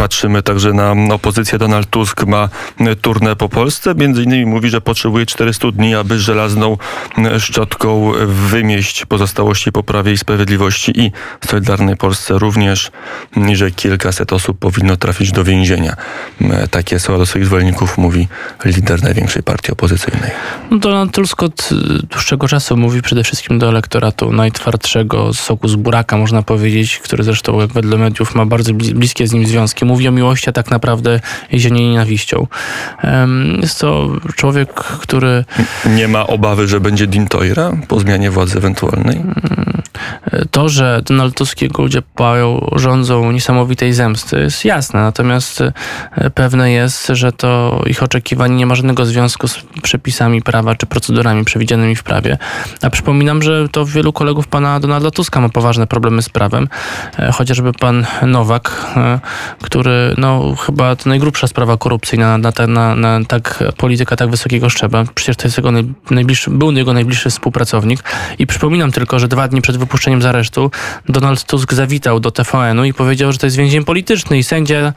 Także 0.43 0.73
na 0.73 1.15
opozycję. 1.15 1.59
Donald 1.59 1.91
Tusk 1.91 2.27
ma 2.27 2.49
mm, 2.81 2.97
turnę 2.97 3.37
po 3.37 3.49
Polsce. 3.49 3.95
Między 3.95 4.23
innymi 4.23 4.47
mówi, 4.47 4.71
że 4.71 4.81
potrzebuje 4.81 5.27
400 5.27 5.71
dni, 5.71 5.95
aby 5.95 6.19
żelazną 6.19 6.77
mm, 7.19 7.41
szczotką 7.41 8.13
wymieść 8.27 9.07
pozostałości 9.07 9.73
po 9.73 9.83
Prawie 9.83 10.13
i 10.13 10.19
Sprawiedliwości 10.19 11.01
i 11.01 11.13
w 11.41 11.51
Solidarnej 11.51 11.97
Polsce 11.97 12.39
również, 12.39 12.91
że 13.53 13.71
kilkaset 13.71 14.33
osób 14.33 14.59
powinno 14.59 14.97
trafić 14.97 15.33
do 15.33 15.45
więzienia. 15.45 15.97
Mm, 16.41 16.69
Takie 16.69 16.99
słowa 16.99 17.19
do 17.19 17.27
swoich 17.27 17.47
zwolenników 17.47 17.99
mówi 17.99 18.29
lider 18.65 19.03
największej 19.03 19.43
partii 19.43 19.73
opozycyjnej. 19.73 20.31
No 20.71 20.79
Donald 20.79 21.13
Tusk 21.13 21.43
od 21.43 21.69
dłuższego 22.11 22.49
czasu 22.49 22.77
mówi 22.77 23.03
przede 23.03 23.25
wszystkim 23.25 23.59
do 23.59 23.69
elektoratu 23.69 24.33
najtwardszego 24.33 25.35
soku 25.35 25.69
z 25.69 25.77
buraka, 25.77 26.17
można 26.17 26.43
powiedzieć, 26.43 26.99
który 26.99 27.25
zresztą 27.25 27.61
jak 27.61 27.73
wedle 27.73 27.99
mediów 27.99 28.35
ma 28.35 28.47
bardzo 28.47 28.73
blis- 28.73 28.93
bliskie 28.93 29.27
z 29.27 29.33
nim 29.33 29.47
związki. 29.47 29.85
Mówi 29.85 30.09
o 30.09 30.13
miłości, 30.23 30.51
a 30.51 30.53
tak 30.53 30.71
naprawdę 30.71 31.21
jezienie 31.53 31.91
nienawiścią. 31.91 32.47
Jest 33.61 33.81
to 33.81 34.11
człowiek, 34.37 34.75
który 34.75 35.45
Nie 35.87 36.09
ma 36.09 36.27
obawy, 36.27 36.69
że 36.69 36.81
będzie 36.81 37.07
Dintoira 37.07 37.73
po 37.89 38.01
zmianie 38.01 38.31
władzy 38.31 38.59
ewentualnej? 38.59 39.23
To, 40.51 40.69
że 40.69 41.03
Donald 41.05 41.35
Tusk 41.37 41.63
i 41.63 41.65
jego 41.65 41.83
ludzie 41.83 42.03
pają, 42.15 42.71
rządzą 42.77 43.33
niesamowitej 43.33 43.93
zemsty 43.93 44.41
jest 44.41 44.65
jasne, 44.65 45.01
natomiast 45.01 45.61
e, 45.61 46.31
pewne 46.31 46.73
jest, 46.73 47.07
że 47.07 47.33
to 47.33 47.83
ich 47.87 48.03
oczekiwanie 48.03 48.57
nie 48.57 48.67
ma 48.67 48.75
żadnego 48.75 49.07
związku 49.07 49.49
z 49.49 49.59
przepisami 49.83 50.43
prawa 50.43 50.75
czy 50.75 50.87
procedurami 50.87 51.45
przewidzianymi 51.45 51.97
w 51.97 52.03
prawie. 52.03 52.39
A 52.83 52.91
przypominam, 52.91 53.43
że 53.43 53.69
to 53.69 53.87
wielu 53.87 54.13
kolegów 54.13 54.47
pana 54.47 54.81
Donalda 54.81 55.11
Tuska 55.11 55.41
ma 55.41 55.49
poważne 55.49 55.87
problemy 55.87 56.23
z 56.23 56.29
prawem, 56.29 56.69
e, 57.19 57.33
chociażby 57.33 57.73
pan 57.73 58.07
Nowak, 58.27 58.93
e, 58.97 59.21
który 59.63 60.15
no 60.19 60.55
chyba 60.57 60.97
to 60.97 61.09
najgrubsza 61.09 61.47
sprawa 61.47 61.77
korupcyjna 61.77 62.39
na, 62.39 62.53
na, 62.67 62.67
na, 62.67 62.95
na 62.95 63.25
tak 63.25 63.65
polityka 63.77 64.17
tak 64.17 64.31
wysokiego 64.31 64.71
szczebla. 64.71 65.05
Przecież 65.15 65.37
to 65.37 65.45
jest 65.45 65.57
jego 65.57 65.73
naj, 65.73 65.93
najbliższy, 66.11 66.51
był 66.51 66.73
jego 66.73 66.93
najbliższy 66.93 67.31
współpracownik. 67.31 68.05
I 68.39 68.47
przypominam 68.47 68.93
tylko, 68.93 69.19
że 69.19 69.29
dwa 69.29 69.49
dni 69.49 69.63
przed 69.63 69.72
wypuszczeniem 69.77 70.23
z 70.23 70.27
aresztu. 70.27 70.71
Donald 71.09 71.45
Tusk 71.45 71.73
zawitał 71.73 72.21
do 72.21 72.31
TVN-u 72.31 72.85
i 72.85 72.95
powiedział, 72.95 73.33
że 73.33 73.39
to 73.39 73.47
jest 73.47 73.57
więzień 73.57 73.85
polityczny 73.85 74.39
i 74.39 74.45
sędzia 74.45 74.93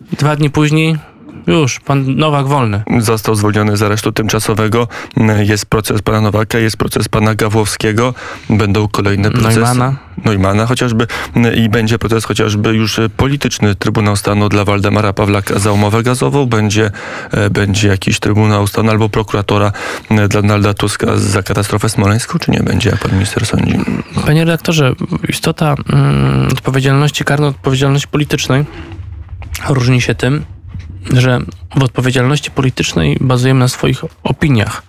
dwa 0.00 0.36
dni 0.36 0.50
później 0.50 0.98
już, 1.46 1.80
pan 1.80 2.16
Nowak 2.16 2.46
wolny. 2.46 2.82
Został 2.98 3.34
zwolniony 3.34 3.76
z 3.76 3.82
aresztu 3.82 4.12
tymczasowego. 4.12 4.88
Jest 5.38 5.66
proces 5.66 6.02
pana 6.02 6.20
Nowaka, 6.20 6.58
jest 6.58 6.76
proces 6.76 7.08
pana 7.08 7.34
Gawłowskiego. 7.34 8.14
Będą 8.50 8.88
kolejne 8.88 9.30
procesy. 9.30 9.60
Neumana. 9.60 9.96
Neumana 10.24 10.66
chociażby 10.66 11.06
i 11.56 11.68
będzie 11.68 11.98
proces 11.98 12.24
chociażby 12.24 12.74
już 12.74 13.00
polityczny. 13.16 13.74
Trybunał 13.74 14.16
Stanu 14.16 14.48
dla 14.48 14.64
Waldemara 14.64 15.12
Pawlaka 15.12 15.58
za 15.58 15.72
umowę 15.72 16.02
gazową. 16.02 16.46
Będzie, 16.46 16.90
e, 17.30 17.50
będzie 17.50 17.88
jakiś 17.88 18.20
Trybunał 18.20 18.66
Stanu 18.66 18.90
albo 18.90 19.08
prokuratora 19.08 19.72
e, 20.10 20.28
dla 20.28 20.42
Donalda 20.42 20.74
Tuska 20.74 21.16
za 21.16 21.42
katastrofę 21.42 21.88
smoleńską, 21.88 22.38
czy 22.38 22.50
nie 22.50 22.60
będzie, 22.60 22.90
jak 22.90 22.98
pan 22.98 23.12
minister 23.12 23.46
sądzi? 23.46 23.74
Panie 24.26 24.44
redaktorze, 24.44 24.94
istota 25.28 25.74
mm, 25.92 26.48
odpowiedzialności 26.52 27.24
karnej 27.24 27.48
od 27.48 27.56
odpowiedzialności 27.56 28.08
politycznej 28.08 28.64
różni 29.68 30.00
się 30.00 30.14
tym, 30.14 30.44
że 31.12 31.40
w 31.76 31.82
odpowiedzialności 31.82 32.50
politycznej 32.50 33.16
bazujemy 33.20 33.60
na 33.60 33.68
swoich 33.68 34.04
opiniach. 34.22 34.82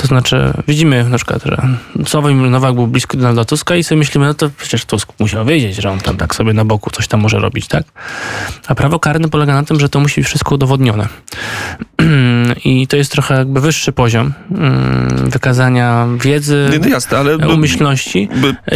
To 0.00 0.06
znaczy, 0.06 0.52
widzimy 0.68 1.04
na 1.04 1.16
przykład, 1.16 1.42
że 1.44 1.62
Sławomir 2.06 2.50
Nowak 2.50 2.74
był 2.74 2.86
blisko 2.86 3.16
Donalda 3.16 3.44
Tuska 3.44 3.76
i 3.76 3.84
sobie 3.84 3.98
myślimy, 3.98 4.26
no 4.26 4.34
to 4.34 4.50
przecież 4.58 4.84
Tusk 4.84 5.12
musiał 5.18 5.44
wiedzieć, 5.44 5.76
że 5.76 5.90
on 5.90 5.98
tam 5.98 6.16
tak 6.16 6.34
sobie 6.34 6.52
na 6.52 6.64
boku 6.64 6.90
coś 6.90 7.08
tam 7.08 7.20
może 7.20 7.38
robić, 7.38 7.68
tak? 7.68 7.84
A 8.66 8.74
prawo 8.74 8.98
karne 8.98 9.28
polega 9.28 9.54
na 9.54 9.62
tym, 9.62 9.80
że 9.80 9.88
to 9.88 10.00
musi 10.00 10.20
być 10.20 10.28
wszystko 10.28 10.54
udowodnione. 10.54 11.08
I 12.64 12.86
to 12.86 12.96
jest 12.96 13.12
trochę 13.12 13.34
jakby 13.34 13.60
wyższy 13.60 13.92
poziom 13.92 14.32
mm, 14.50 15.30
wykazania 15.30 16.08
wiedzy, 16.20 16.68
Nie, 16.72 16.78
no 16.78 16.88
jasne, 16.88 17.18
ale 17.18 17.36
umyślności. 17.36 18.28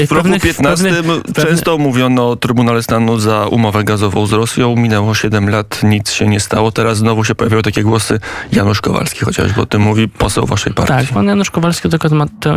w 0.08 0.12
roku 0.12 0.28
15 0.42 0.92
często 1.34 1.78
mówiono 1.78 2.30
o 2.30 2.36
Trybunale 2.36 2.82
Stanu 2.82 3.18
za 3.18 3.46
umowę 3.46 3.84
gazową 3.84 4.26
z 4.26 4.32
Rosją. 4.32 4.76
Minęło 4.76 5.14
7 5.14 5.50
lat, 5.50 5.80
nic 5.82 6.12
się 6.12 6.26
nie 6.28 6.40
stało. 6.40 6.72
Teraz 6.72 6.98
znowu 6.98 7.24
się 7.24 7.34
pojawiają 7.34 7.62
takie 7.62 7.82
głosy. 7.82 8.20
Janusz 8.52 8.80
Kowalski 8.80 9.24
chociażby 9.24 9.60
o 9.60 9.66
tym 9.66 9.82
mówi, 9.82 10.08
poseł 10.08 10.46
waszej 10.46 10.74
partii. 10.74 11.06
Tak, 11.06 11.13
pan 11.14 11.26
Janusz 11.26 11.50
Kowalski 11.50 11.88
do 11.88 11.98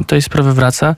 tej 0.07 0.21
sprawy 0.21 0.53
wraca. 0.53 0.95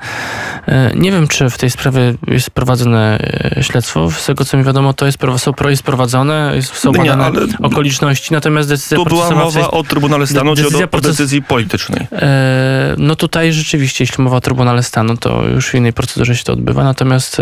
E, 0.67 0.91
Nie 0.95 1.11
wiem, 1.11 1.27
czy 1.27 1.49
w 1.49 1.57
tej 1.57 1.69
sprawie 1.69 2.13
jest 2.27 2.51
prowadzone 2.51 3.19
e, 3.57 3.63
śledztwo. 3.63 4.11
Z 4.11 4.25
tego, 4.25 4.45
co 4.45 4.57
mi 4.57 4.63
wiadomo, 4.63 4.93
to 4.93 5.05
jest, 5.05 5.17
są 5.37 5.53
jest 5.69 5.83
prowadzone, 5.83 6.53
są 6.61 6.91
No 6.91 7.03
nie, 7.03 7.09
badane 7.09 7.25
ale 7.25 7.47
okoliczności, 7.61 8.33
natomiast 8.33 8.69
decyzja 8.69 8.97
Tu 8.97 9.05
była 9.05 9.31
mowa 9.31 9.71
o 9.71 9.83
Trybunale 9.83 10.27
Stanu, 10.27 10.55
czy 10.55 10.67
o 10.67 10.69
proces- 10.87 11.01
decyzji 11.01 11.41
politycznej. 11.41 12.07
E, 12.11 12.95
No 12.97 13.15
tutaj 13.15 13.53
rzeczywiście, 13.53 14.03
jeśli 14.03 14.23
mowa 14.23 14.37
o 14.37 14.41
Trybunale 14.41 14.83
Stanu, 14.83 15.17
to 15.17 15.43
już 15.47 15.69
w 15.69 15.75
innej 15.75 15.93
procedurze 15.93 16.35
się 16.35 16.43
to 16.43 16.53
odbywa. 16.53 16.83
Natomiast 16.83 17.37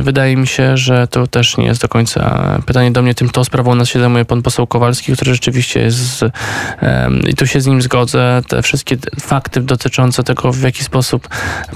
wydaje 0.00 0.36
mi 0.36 0.46
się, 0.46 0.76
że 0.76 1.06
to 1.06 1.26
też 1.26 1.56
nie 1.56 1.64
jest 1.66 1.82
do 1.82 1.88
końca 1.88 2.22
pytanie 2.66 2.90
do 2.90 3.02
mnie. 3.02 3.14
Tym 3.14 3.30
to 3.30 3.44
sprawą 3.44 3.74
nas 3.74 3.88
się 3.88 4.00
zajmuje 4.00 4.24
pan 4.24 4.42
poseł 4.42 4.66
Kowalski, 4.66 5.12
który 5.12 5.32
rzeczywiście 5.34 5.80
jest 5.80 5.96
z, 5.96 6.32
i 7.28 7.34
tu 7.34 7.46
się 7.46 7.60
z 7.60 7.66
nim 7.66 7.82
zgodzę. 7.82 8.42
Te 8.48 8.62
wszystkie 8.72 8.96
fakty 9.20 9.60
dotyczące 9.60 10.22
tego, 10.22 10.52
w 10.52 10.62
jaki 10.62 10.84
sposób 10.84 11.28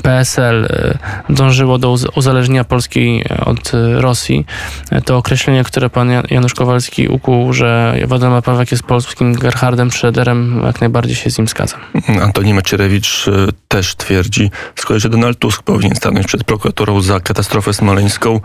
PSL 0.02 0.64
e, 0.64 0.98
dążyło 1.32 1.78
do 1.78 1.90
uz- 1.90 2.06
uzależnienia 2.16 2.64
Polski 2.64 3.24
od 3.46 3.74
e, 3.74 4.00
Rosji, 4.00 4.46
e, 4.90 5.00
to 5.00 5.16
określenie, 5.16 5.64
które 5.64 5.90
pan 5.90 6.08
Jan- 6.08 6.26
Janusz 6.30 6.54
Kowalski 6.54 7.08
ukuł, 7.08 7.52
że 7.52 7.96
Władimir 8.06 8.42
Pawlak 8.42 8.70
jest 8.70 8.82
polskim 8.82 9.34
Gerhardem 9.34 9.88
Schröderem, 9.90 10.64
jak 10.66 10.80
najbardziej 10.80 11.16
się 11.16 11.30
z 11.30 11.38
nim 11.38 11.48
zgadzam. 11.48 11.80
Antoni 12.22 12.54
Macierewicz 12.54 13.26
też 13.68 13.94
twierdzi 13.94 14.50
z 14.76 14.84
kolei, 14.84 15.00
że 15.00 15.08
Donald 15.08 15.38
Tusk 15.38 15.62
powinien 15.62 15.96
stanąć 15.96 16.26
przed 16.26 16.44
prokuraturą 16.44 17.00
za 17.00 17.20
katastrofę 17.20 17.74
smoleńską. 17.74 18.40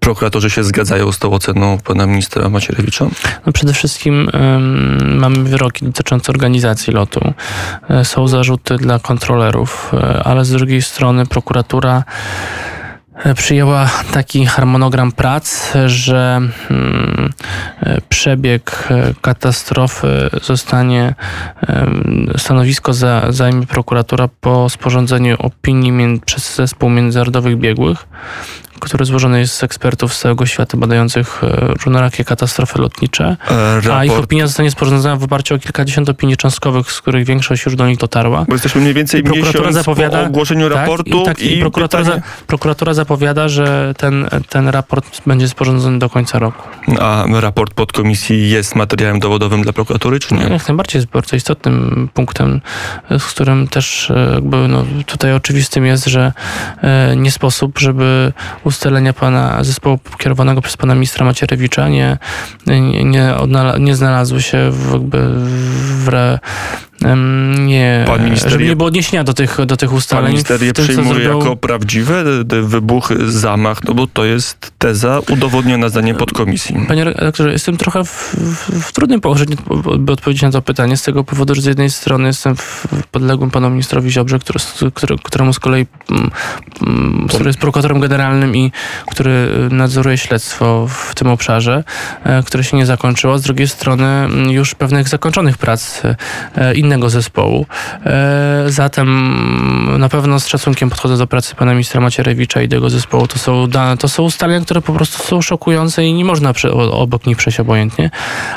Prokuratorzy 0.00 0.50
się 0.50 0.64
zgadzają 0.64 1.12
z 1.12 1.18
tą 1.18 1.32
oceną 1.32 1.78
pana 1.84 2.06
ministra 2.06 2.48
Macierewicza? 2.48 3.06
No 3.46 3.52
przede 3.52 3.72
wszystkim 3.72 4.30
mamy 5.18 5.44
wyroki 5.44 5.84
dotyczące 5.84 6.32
organizacji 6.32 6.92
lotu. 6.92 7.32
E, 7.90 8.04
Są 8.04 8.28
zarzuty 8.28 8.76
dla 8.76 8.98
kontrolerów, 8.98 9.92
e, 9.94 10.22
ale 10.24 10.44
z 10.44 10.50
drugiej 10.50 10.82
strony 10.82 11.26
prokuratura 11.26 12.04
e, 13.24 13.34
przyjęła 13.34 13.90
taki 14.12 14.46
harmonogram 14.46 15.12
prac, 15.12 15.72
że 15.86 16.40
mm, 16.70 17.32
przebieg 18.08 18.88
katastrofy 19.20 20.30
zostanie, 20.42 21.14
stanowisko 22.36 22.92
za, 22.92 23.26
zajmie 23.28 23.66
prokuratura 23.66 24.28
po 24.40 24.68
sporządzeniu 24.68 25.36
opinii 25.38 26.20
przez 26.26 26.54
zespół 26.54 26.90
międzynarodowych 26.90 27.58
biegłych, 27.58 28.06
który 28.80 29.04
złożony 29.04 29.38
jest 29.40 29.54
z 29.54 29.62
ekspertów 29.62 30.14
z 30.14 30.20
całego 30.20 30.46
świata 30.46 30.76
badających 30.78 31.44
e, 31.44 31.46
różnorakie 31.84 32.24
katastrofy 32.24 32.78
lotnicze. 32.78 33.36
E, 33.50 33.74
A 33.94 34.04
ich 34.04 34.10
Raport, 34.10 34.24
opinia 34.24 34.46
zostanie 34.46 34.70
sporządzona 34.70 35.16
w 35.16 35.22
oparciu 35.24 35.54
o 35.54 35.58
kilkadziesiąt 35.58 36.08
opinii 36.08 36.36
cząstkowych, 36.36 36.92
z 36.92 37.00
których 37.00 37.24
większość 37.26 37.64
już 37.66 37.76
do 37.76 37.86
nich 37.86 37.98
dotarła. 37.98 38.44
bo 38.48 38.52
jesteśmy 38.54 38.80
mniej 38.80 38.94
więcej 38.94 39.20
I 39.20 39.24
prokuratura 39.24 39.72
zapowiada- 39.72 40.20
po 40.22 40.26
ogłoszeniu 40.26 40.68
Tak, 40.68 40.78
raportu 40.78 41.22
i, 41.22 41.24
tak, 41.24 41.42
i, 41.42 41.60
prokuratura, 41.60 42.02
pytanie, 42.04 42.22
za, 42.40 42.44
prokuratura 42.46 42.94
zapowiada, 42.94 43.48
że 43.48 43.94
ten, 43.96 44.28
ten 44.48 44.68
raport 44.68 45.20
będzie 45.26 45.48
sporządzony 45.48 45.98
do 45.98 46.10
końca 46.10 46.38
roku. 46.38 46.62
a 47.00 47.24
raport 47.40 47.74
podkomisji 47.74 48.50
jest 48.50 48.74
materiałem 48.74 49.18
dowodowym 49.20 49.62
dla 49.62 49.72
prokuratury, 49.72 50.20
czy 50.20 50.34
nie? 50.34 50.42
Jak 50.42 50.68
najbardziej 50.68 50.98
jest 50.98 51.08
bardzo 51.10 51.36
istotnym 51.36 52.08
punktem, 52.14 52.60
z 53.18 53.24
którym 53.24 53.68
też 53.68 54.10
e, 54.10 54.30
jakby 54.34 54.68
no, 54.68 54.84
tutaj 55.06 55.34
oczywistym 55.34 55.86
jest, 55.86 56.06
że 56.06 56.32
nie 57.16 57.30
sposób, 57.30 57.78
żeby 57.78 58.32
ustalenia 58.68 59.12
pana 59.12 59.64
zespołu 59.64 59.98
kierowanego 60.18 60.60
przez 60.60 60.76
pana 60.76 60.94
ministra 60.94 61.26
Macierewicza 61.26 61.88
nie, 61.88 62.18
nie, 62.66 63.04
nie, 63.04 63.34
nie 63.78 63.96
znalazły 63.96 64.42
się 64.42 64.70
w, 64.70 64.92
jakby 64.92 65.18
w 66.04 66.08
re, 66.08 66.38
nie, 67.58 68.04
Pan 68.06 68.24
minister 68.24 68.52
żeby 68.52 68.64
nie 68.64 68.76
było 68.76 68.88
odniesienia 68.88 69.24
do 69.24 69.34
tych, 69.34 69.66
do 69.66 69.76
tych 69.76 69.88
Pan 69.88 69.98
ustaleń. 69.98 70.32
minister 70.32 70.62
je 70.62 70.72
przyjmuje 70.72 71.24
zrobił- 71.24 71.38
jako 71.38 71.56
prawdziwe 71.56 72.24
te 72.48 72.62
wybuchy, 72.62 73.30
zamach, 73.32 73.84
no 73.84 73.94
bo 73.94 74.06
to 74.06 74.24
jest 74.24 74.72
teza 74.78 75.20
udowodniona 75.30 75.88
zdaniem 75.88 76.16
podkomisji. 76.16 76.76
Panie 76.88 77.04
redaktorze, 77.04 77.52
jestem 77.52 77.76
trochę 77.76 78.04
w, 78.04 78.34
w, 78.82 78.92
trudnym 78.92 79.20
położeniu, 79.20 79.56
by 79.98 80.12
odpowiedzieć 80.12 80.42
na 80.42 80.50
to 80.50 80.62
pytanie, 80.62 80.96
z 80.96 81.02
tego 81.02 81.24
powodu, 81.24 81.54
że 81.54 81.62
z 81.62 81.64
jednej 81.64 81.90
strony 81.90 82.26
jestem 82.26 82.54
podległym 83.10 83.50
panu 83.50 83.70
ministrowi 83.70 84.10
Ziobrze, 84.10 84.38
który, 84.38 84.58
który, 84.94 85.16
któremu 85.22 85.52
z 85.52 85.58
kolei, 85.58 85.86
mm, 86.10 86.30
mm, 86.86 87.26
który 87.28 87.46
jest 87.46 87.58
prokuratorem 87.58 88.00
generalnym 88.00 88.56
i 88.56 88.72
który 89.10 89.48
nadzoruje 89.70 90.18
śledztwo 90.18 90.86
w 90.88 91.14
tym 91.14 91.28
obszarze, 91.28 91.84
e, 92.24 92.42
które 92.42 92.64
się 92.64 92.76
nie 92.76 92.86
zakończyło. 92.86 93.38
Z 93.38 93.42
drugiej 93.42 93.68
strony 93.68 94.04
mm, 94.06 94.50
już 94.50 94.74
pewnych 94.74 95.08
zakończonych 95.08 95.58
prac 95.58 96.02
e, 96.56 96.74
innego 96.88 97.10
zespołu. 97.10 97.66
E, 98.06 98.64
Zatem 98.66 99.08
na 99.98 100.08
pewno 100.08 100.40
z 100.40 100.46
szacunkiem 100.46 100.90
podchodzę 100.90 101.16
do 101.16 101.26
pracy 101.26 101.54
pana 101.54 101.72
ministra 101.72 102.00
Macierewicza 102.00 102.62
i 102.62 102.68
tego 102.68 102.90
zespołu. 102.90 103.26
To 103.26 103.38
są, 103.38 103.66
to 103.98 104.08
są 104.08 104.22
ustalenia, 104.22 104.64
które 104.64 104.80
po 104.82 104.92
prostu 104.92 105.22
są 105.22 105.42
szokujące 105.42 106.04
i 106.04 106.14
nie 106.14 106.24
można 106.24 106.52
obok 106.92 107.26
nich 107.26 107.36
przejść 107.36 107.60
obojętnie. 107.60 108.10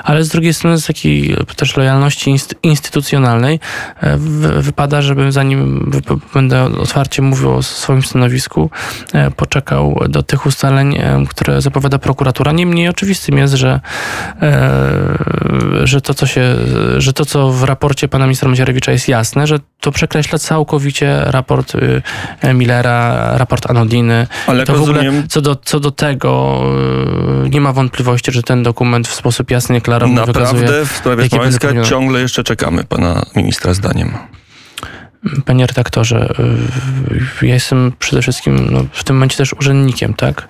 Ale 0.03 0.23
z 0.23 0.29
drugiej 0.29 0.53
strony 0.53 0.77
z 0.77 0.85
takiej 0.85 1.35
też 1.55 1.77
lojalności 1.77 2.31
inst- 2.31 2.55
instytucjonalnej 2.63 3.59
e, 4.01 4.17
wy- 4.17 4.61
wypada, 4.61 5.01
żebym 5.01 5.31
zanim 5.31 5.91
będę 6.33 6.63
otwarcie 6.63 7.21
mówił 7.21 7.51
o 7.55 7.63
swoim 7.63 8.03
stanowisku, 8.03 8.69
e, 9.13 9.31
poczekał 9.31 9.99
do 10.09 10.23
tych 10.23 10.45
ustaleń, 10.45 10.97
które 11.29 11.61
zapowiada 11.61 11.99
prokuratura. 11.99 12.51
Niemniej 12.51 12.87
oczywistym 12.89 13.37
jest, 13.37 13.53
że, 13.53 13.79
że 15.83 16.01
to, 16.01 16.13
co 16.13 16.25
się, 16.27 16.43
że 16.97 17.13
to, 17.13 17.25
co 17.25 17.51
w 17.51 17.63
raporcie 17.63 18.07
pana 18.07 18.20
ministra 18.25 18.49
Macierewicza 18.49 18.91
jest 18.91 19.07
jasne, 19.07 19.47
że 19.47 19.59
to 19.79 19.91
przekreśla 19.91 20.39
całkowicie 20.39 21.21
raport 21.25 21.75
y, 21.75 22.53
Millera, 22.53 23.31
raport 23.37 23.69
Anodiny. 23.69 24.27
Ale 24.47 24.65
To 24.65 24.73
w 24.73 24.81
ogóle 24.81 24.93
rozumiem, 24.93 25.27
co 25.27 25.41
do, 25.41 25.55
co 25.55 25.79
do 25.79 25.91
tego 25.91 26.61
y, 27.45 27.49
nie 27.49 27.61
ma 27.61 27.73
wątpliwości, 27.73 28.31
że 28.31 28.43
ten 28.43 28.63
dokument 28.63 29.07
w 29.07 29.13
sposób 29.15 29.51
jasny 29.51 29.81
klarowny 29.81 30.25
wykazuje. 30.25 30.61
naprawdę 30.61 30.85
w 30.85 30.91
sprawie 30.91 31.29
Smoleńska 31.29 31.83
ciągle 31.83 32.21
jeszcze 32.21 32.43
czekamy 32.43 32.83
pana 32.83 33.25
ministra 33.35 33.73
zdaniem. 33.73 34.17
Panie 35.45 35.67
redaktorze, 35.67 36.33
y, 37.41 37.45
ja 37.47 37.53
jestem 37.53 37.91
przede 37.99 38.21
wszystkim 38.21 38.67
no, 38.71 38.85
w 38.91 39.03
tym 39.03 39.15
momencie 39.15 39.37
też 39.37 39.53
urzędnikiem, 39.53 40.13
tak? 40.13 40.47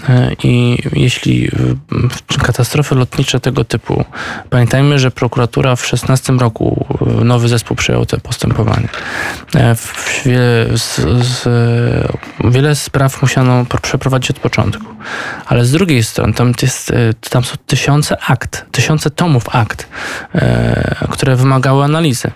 Y, 0.00 0.36
I 0.44 0.78
jeśli 0.92 1.46
y, 1.46 2.38
katastrofy 2.42 2.94
lotnicze 2.94 3.40
tego 3.40 3.64
typu, 3.64 4.04
pamiętajmy, 4.50 4.98
że 4.98 5.10
prokuratura 5.10 5.76
w 5.76 5.86
16 5.86 6.32
roku 6.32 6.86
y, 7.20 7.24
nowy 7.24 7.48
zespół 7.48 7.76
przejął 7.76 8.06
te 8.06 8.18
postępowanie. 8.18 8.88
Wiele, 10.24 10.78
z, 10.78 11.00
z, 11.26 11.48
wiele 12.44 12.74
spraw 12.74 13.22
musiano 13.22 13.64
pr- 13.64 13.80
przeprowadzić 13.80 14.30
od 14.30 14.38
początku. 14.38 14.84
Ale 15.46 15.64
z 15.64 15.72
drugiej 15.72 16.04
strony 16.04 16.32
tam, 16.34 16.52
jest, 16.62 16.90
y, 16.90 17.14
tam 17.30 17.44
są 17.44 17.56
tysiące 17.66 18.16
akt, 18.26 18.66
tysiące 18.70 19.10
tomów 19.10 19.44
akt, 19.48 19.88
które 21.10 21.36
wymagały 21.36 21.84
analizy. 21.84 22.30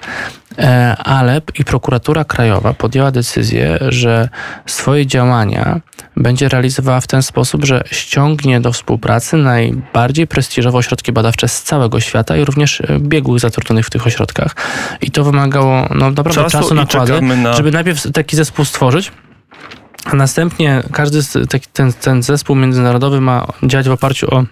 E, 0.58 0.96
ale 0.96 1.40
i 1.58 1.64
prokuratura 1.64 2.24
krajowa 2.24 2.74
podjęła 2.74 3.10
decyzję, 3.10 3.78
że 3.88 4.28
swoje 4.66 5.06
działania 5.06 5.80
będzie 6.16 6.48
realizowała 6.48 7.00
w 7.00 7.06
ten 7.06 7.22
sposób, 7.22 7.64
że 7.64 7.84
ściągnie 7.90 8.60
do 8.60 8.72
współpracy 8.72 9.36
najbardziej 9.36 10.26
prestiżowe 10.26 10.78
ośrodki 10.78 11.12
badawcze 11.12 11.48
z 11.48 11.62
całego 11.62 12.00
świata 12.00 12.36
i 12.36 12.44
również 12.44 12.80
e, 12.80 12.98
biegłych 13.00 13.40
zatrudnionych 13.40 13.86
w 13.86 13.90
tych 13.90 14.06
ośrodkach. 14.06 14.56
I 15.00 15.10
to 15.10 15.24
wymagało 15.24 15.88
no, 15.94 16.10
naprawdę 16.10 16.32
Czasu 16.34 16.58
czasu, 16.58 16.74
nakłady, 16.74 17.20
na- 17.22 17.52
żeby 17.52 17.70
najpierw 17.72 18.12
taki 18.12 18.36
zespół 18.36 18.64
stworzyć, 18.64 19.12
a 20.04 20.16
następnie 20.16 20.82
każdy 20.92 21.22
z, 21.22 21.50
ten, 21.72 21.92
ten 21.92 22.22
zespół 22.22 22.56
międzynarodowy 22.56 23.20
ma 23.20 23.46
działać 23.62 23.88
w 23.88 23.92
oparciu 23.92 24.34
o 24.34 24.44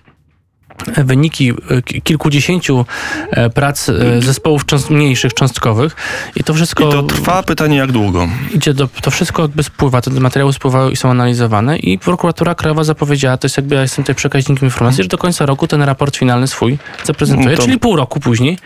wyniki 0.97 1.53
e, 1.71 1.83
ki- 1.83 2.03
kilkudziesięciu 2.03 2.87
e, 3.31 3.51
prac 3.51 3.89
e, 3.89 3.93
zespołów 4.23 4.67
cząst, 4.67 4.91
mniejszych, 4.91 5.35
cząstkowych 5.35 5.97
i 6.37 6.45
to 6.45 6.55
wszystko 6.55 6.89
I 6.89 6.93
to 6.93 7.03
trwa 7.03 7.43
pytanie 7.43 7.77
jak 7.77 7.93
długo. 7.93 8.29
idzie 8.55 8.75
do, 8.75 8.89
to 9.03 9.11
wszystko 9.11 9.43
jakby 9.43 9.63
spływa, 9.63 10.01
te 10.01 10.11
materiały 10.11 10.53
spływają 10.53 10.91
i 10.91 10.97
są 10.97 11.11
analizowane 11.11 11.77
i 11.79 11.99
prokuratura 11.99 12.55
krajowa 12.55 12.85
zapowiedziała, 12.85 13.37
to 13.37 13.45
jest 13.47 13.57
jakby 13.57 13.75
ja 13.75 13.83
jestem 13.83 14.05
tutaj 14.05 14.15
przekaźnikiem 14.15 14.65
informacji, 14.67 15.03
że 15.03 15.09
do 15.09 15.19
końca 15.19 15.47
roku 15.47 15.67
ten 15.67 15.83
raport 15.83 16.17
finalny 16.17 16.47
swój 16.47 16.79
zaprezentuje, 17.05 17.51
No 17.51 17.57
to- 17.57 17.63
czyli 17.63 17.79
pół 17.79 17.97
roku 17.97 18.21
później 18.21 18.59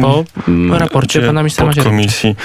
po 0.00 0.24
mm, 0.48 0.74
raporcie 0.74 1.18
Gdzie 1.18 1.26
pana 1.28 1.40
ministra. 1.42 1.66
Komisji 1.84 2.36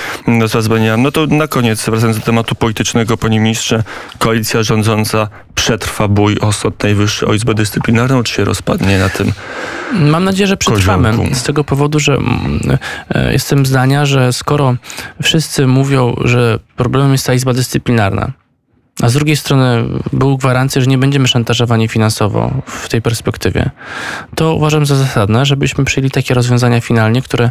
Zbania. 0.59 0.97
No 0.97 1.11
to 1.11 1.25
na 1.27 1.47
koniec, 1.47 1.85
wracając 1.85 2.17
do 2.19 2.25
tematu 2.25 2.55
politycznego, 2.55 3.17
panie 3.17 3.39
ministrze, 3.39 3.83
koalicja 4.19 4.63
rządząca 4.63 5.27
przetrwa 5.55 6.07
bój 6.07 6.37
o 6.39 6.51
Sąd 6.51 6.83
Najwyższy, 6.83 7.27
o 7.27 7.33
Izbę 7.33 7.53
Dyscyplinarną, 7.53 8.23
czy 8.23 8.33
się 8.33 8.45
rozpadnie 8.45 8.97
na 8.99 9.09
tym? 9.11 9.31
Mam 9.93 10.23
nadzieję, 10.23 10.47
że 10.47 10.57
przetrwamy. 10.57 11.11
Koziołku. 11.11 11.35
Z 11.35 11.43
tego 11.43 11.63
powodu, 11.63 11.99
że 11.99 12.13
mm, 12.13 12.77
e, 13.09 13.33
jestem 13.33 13.65
zdania, 13.65 14.05
że 14.05 14.33
skoro 14.33 14.75
wszyscy 15.23 15.67
mówią, 15.67 16.15
że 16.25 16.59
problemem 16.75 17.11
jest 17.11 17.25
ta 17.25 17.33
Izba 17.33 17.53
Dyscyplinarna, 17.53 18.31
a 19.01 19.09
z 19.09 19.13
drugiej 19.13 19.37
strony 19.37 19.83
były 20.13 20.37
gwarancje, 20.37 20.81
że 20.81 20.87
nie 20.87 20.97
będziemy 20.97 21.27
szantażowani 21.27 21.87
finansowo 21.87 22.51
w 22.65 22.89
tej 22.89 23.01
perspektywie, 23.01 23.69
to 24.35 24.55
uważam 24.55 24.85
za 24.85 24.95
zasadne, 24.95 25.45
żebyśmy 25.45 25.85
przyjęli 25.85 26.11
takie 26.11 26.33
rozwiązania 26.33 26.81
finalnie, 26.81 27.21
które 27.21 27.49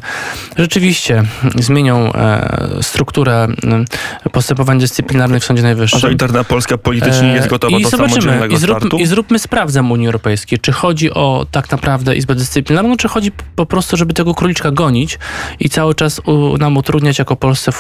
rzeczywiście 0.57 1.25
zmienią 1.55 2.13
e, 2.13 2.69
strukturę 2.83 3.49
m, 3.63 3.85
postępowań 4.33 4.79
dyscyplinarnych 4.79 5.43
w 5.43 5.47
Sądzie 5.47 5.63
A 5.63 5.65
Najwyższym. 5.65 6.01
Solidarna 6.01 6.45
Polska 6.45 6.79
politycznie 6.79 7.29
jest 7.29 7.47
E, 7.47 7.51
gotowa 7.51 7.79
I 7.79 7.83
do 7.83 7.89
zobaczymy, 7.89 8.49
i, 8.51 8.57
zrób? 8.57 8.95
I 9.01 9.07
zróbmy 9.07 9.39
sprawdzam 9.39 9.93
Unii 9.93 10.07
Europejskiej, 10.07 10.59
czy 10.59 10.73
chodzi 10.73 11.11
o 11.11 11.47
tak 11.51 11.71
naprawdę 11.71 12.17
Izbę 12.17 12.35
Dyscyplinarną, 12.35 12.97
czy 12.97 13.09
chodzi 13.09 13.33
po 13.57 13.67
prostu, 13.67 13.97
żeby 13.97 14.15
tego 14.15 14.35
króliczka 14.35 14.71
gonić 14.71 15.19
i 15.61 15.69
cały 15.69 15.95
czas 15.95 16.21
nam 16.59 16.77
utrudniać 16.77 17.19
jako 17.19 17.37
Polsce 17.37 17.73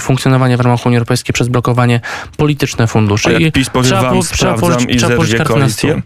funkcjonowanie 0.00 0.56
w 0.56 0.60
ramach 0.60 0.86
Unii 0.86 0.96
Europejskiej 0.96 1.32
przez 1.32 1.48
blokowanie 1.48 2.00
polityczne 2.36 2.86
funduszy. 3.22 3.36
A 3.36 3.40
I 3.40 3.44
jak 3.44 3.52
PiS 3.52 3.70
powie 3.70 3.86
trzeba 3.86 4.02
wam, 4.02 4.22
trzeba 4.22 4.56
sprawdzam 4.56 4.90
i 4.90 4.96
trzeba 4.96 5.12
położyć 5.12 5.30
zerwie 5.30 5.44
koalicję? 5.44 6.02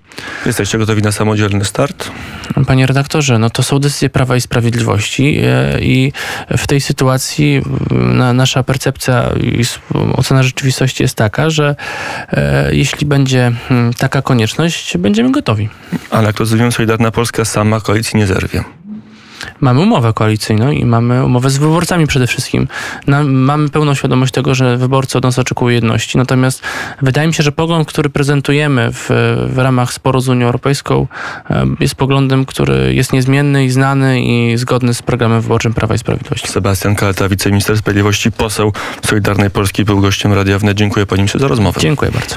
Jesteście 0.46 0.78
gotowi 0.78 1.02
na 1.02 1.12
samodzielny 1.12 1.64
start? 1.64 2.10
Panie 2.66 2.86
redaktorze, 2.86 3.38
no 3.38 3.50
to 3.50 3.62
są 3.62 3.78
decyzje 3.78 4.10
Prawa 4.10 4.36
i 4.36 4.40
Sprawiedliwości 4.40 5.40
e, 5.44 5.80
i 5.80 6.12
w 6.58 6.66
tej 6.66 6.80
sytuacji 6.80 7.62
nasza 8.34 8.62
percepcja 8.62 9.30
i 9.40 9.64
ocena 10.16 10.42
rzeczywistości 10.42 11.02
jest 11.02 11.14
taka, 11.14 11.50
że 11.50 11.76
e, 12.32 12.74
jeśli 12.74 13.06
będzie 13.06 13.52
taka 13.98 14.22
konieczność, 14.22 14.96
będziemy 14.98 15.30
gotowi. 15.32 15.68
Ale 16.10 16.26
jak 16.26 16.38
rozumiem, 16.38 16.72
Solidarna 16.72 17.10
Polska 17.10 17.44
sama 17.44 17.80
koalicji 17.80 18.18
nie 18.18 18.26
zerwie. 18.26 18.64
Mamy 19.60 19.80
umowę 19.80 20.12
koalicyjną 20.12 20.70
i 20.70 20.84
mamy 20.84 21.24
umowę 21.24 21.50
z 21.50 21.58
wyborcami 21.58 22.06
przede 22.06 22.26
wszystkim. 22.26 22.68
Na, 23.06 23.22
mamy 23.24 23.68
pełną 23.68 23.94
świadomość 23.94 24.32
tego, 24.32 24.54
że 24.54 24.76
wyborcy 24.76 25.18
od 25.18 25.24
nas 25.24 25.38
oczekują 25.38 25.74
jedności. 25.74 26.18
Natomiast 26.18 26.62
wydaje 27.02 27.28
mi 27.28 27.34
się, 27.34 27.42
że 27.42 27.52
pogląd, 27.52 27.88
który 27.88 28.10
prezentujemy 28.10 28.88
w, 28.92 29.06
w 29.50 29.58
ramach 29.58 29.92
sporu 29.92 30.20
z 30.20 30.28
Unią 30.28 30.46
Europejską 30.46 31.06
jest 31.80 31.94
poglądem, 31.94 32.44
który 32.44 32.94
jest 32.94 33.12
niezmienny 33.12 33.64
i 33.64 33.70
znany 33.70 34.22
i 34.22 34.56
zgodny 34.56 34.94
z 34.94 35.02
programem 35.02 35.40
wyborczym 35.40 35.74
Prawa 35.74 35.94
i 35.94 35.98
Sprawiedliwości. 35.98 36.48
Sebastian 36.48 36.96
Kaleta, 36.96 37.28
wiceminister 37.28 37.78
sprawiedliwości, 37.78 38.32
poseł 38.32 38.72
Solidarnej 39.06 39.50
Polski, 39.50 39.84
był 39.84 40.00
gościem 40.00 40.32
Radia 40.32 40.58
Wnet. 40.58 40.76
Dziękuję 40.76 41.06
panie 41.06 41.26
za 41.34 41.48
rozmowę. 41.48 41.80
Dziękuję 41.80 42.10
bardzo. 42.10 42.30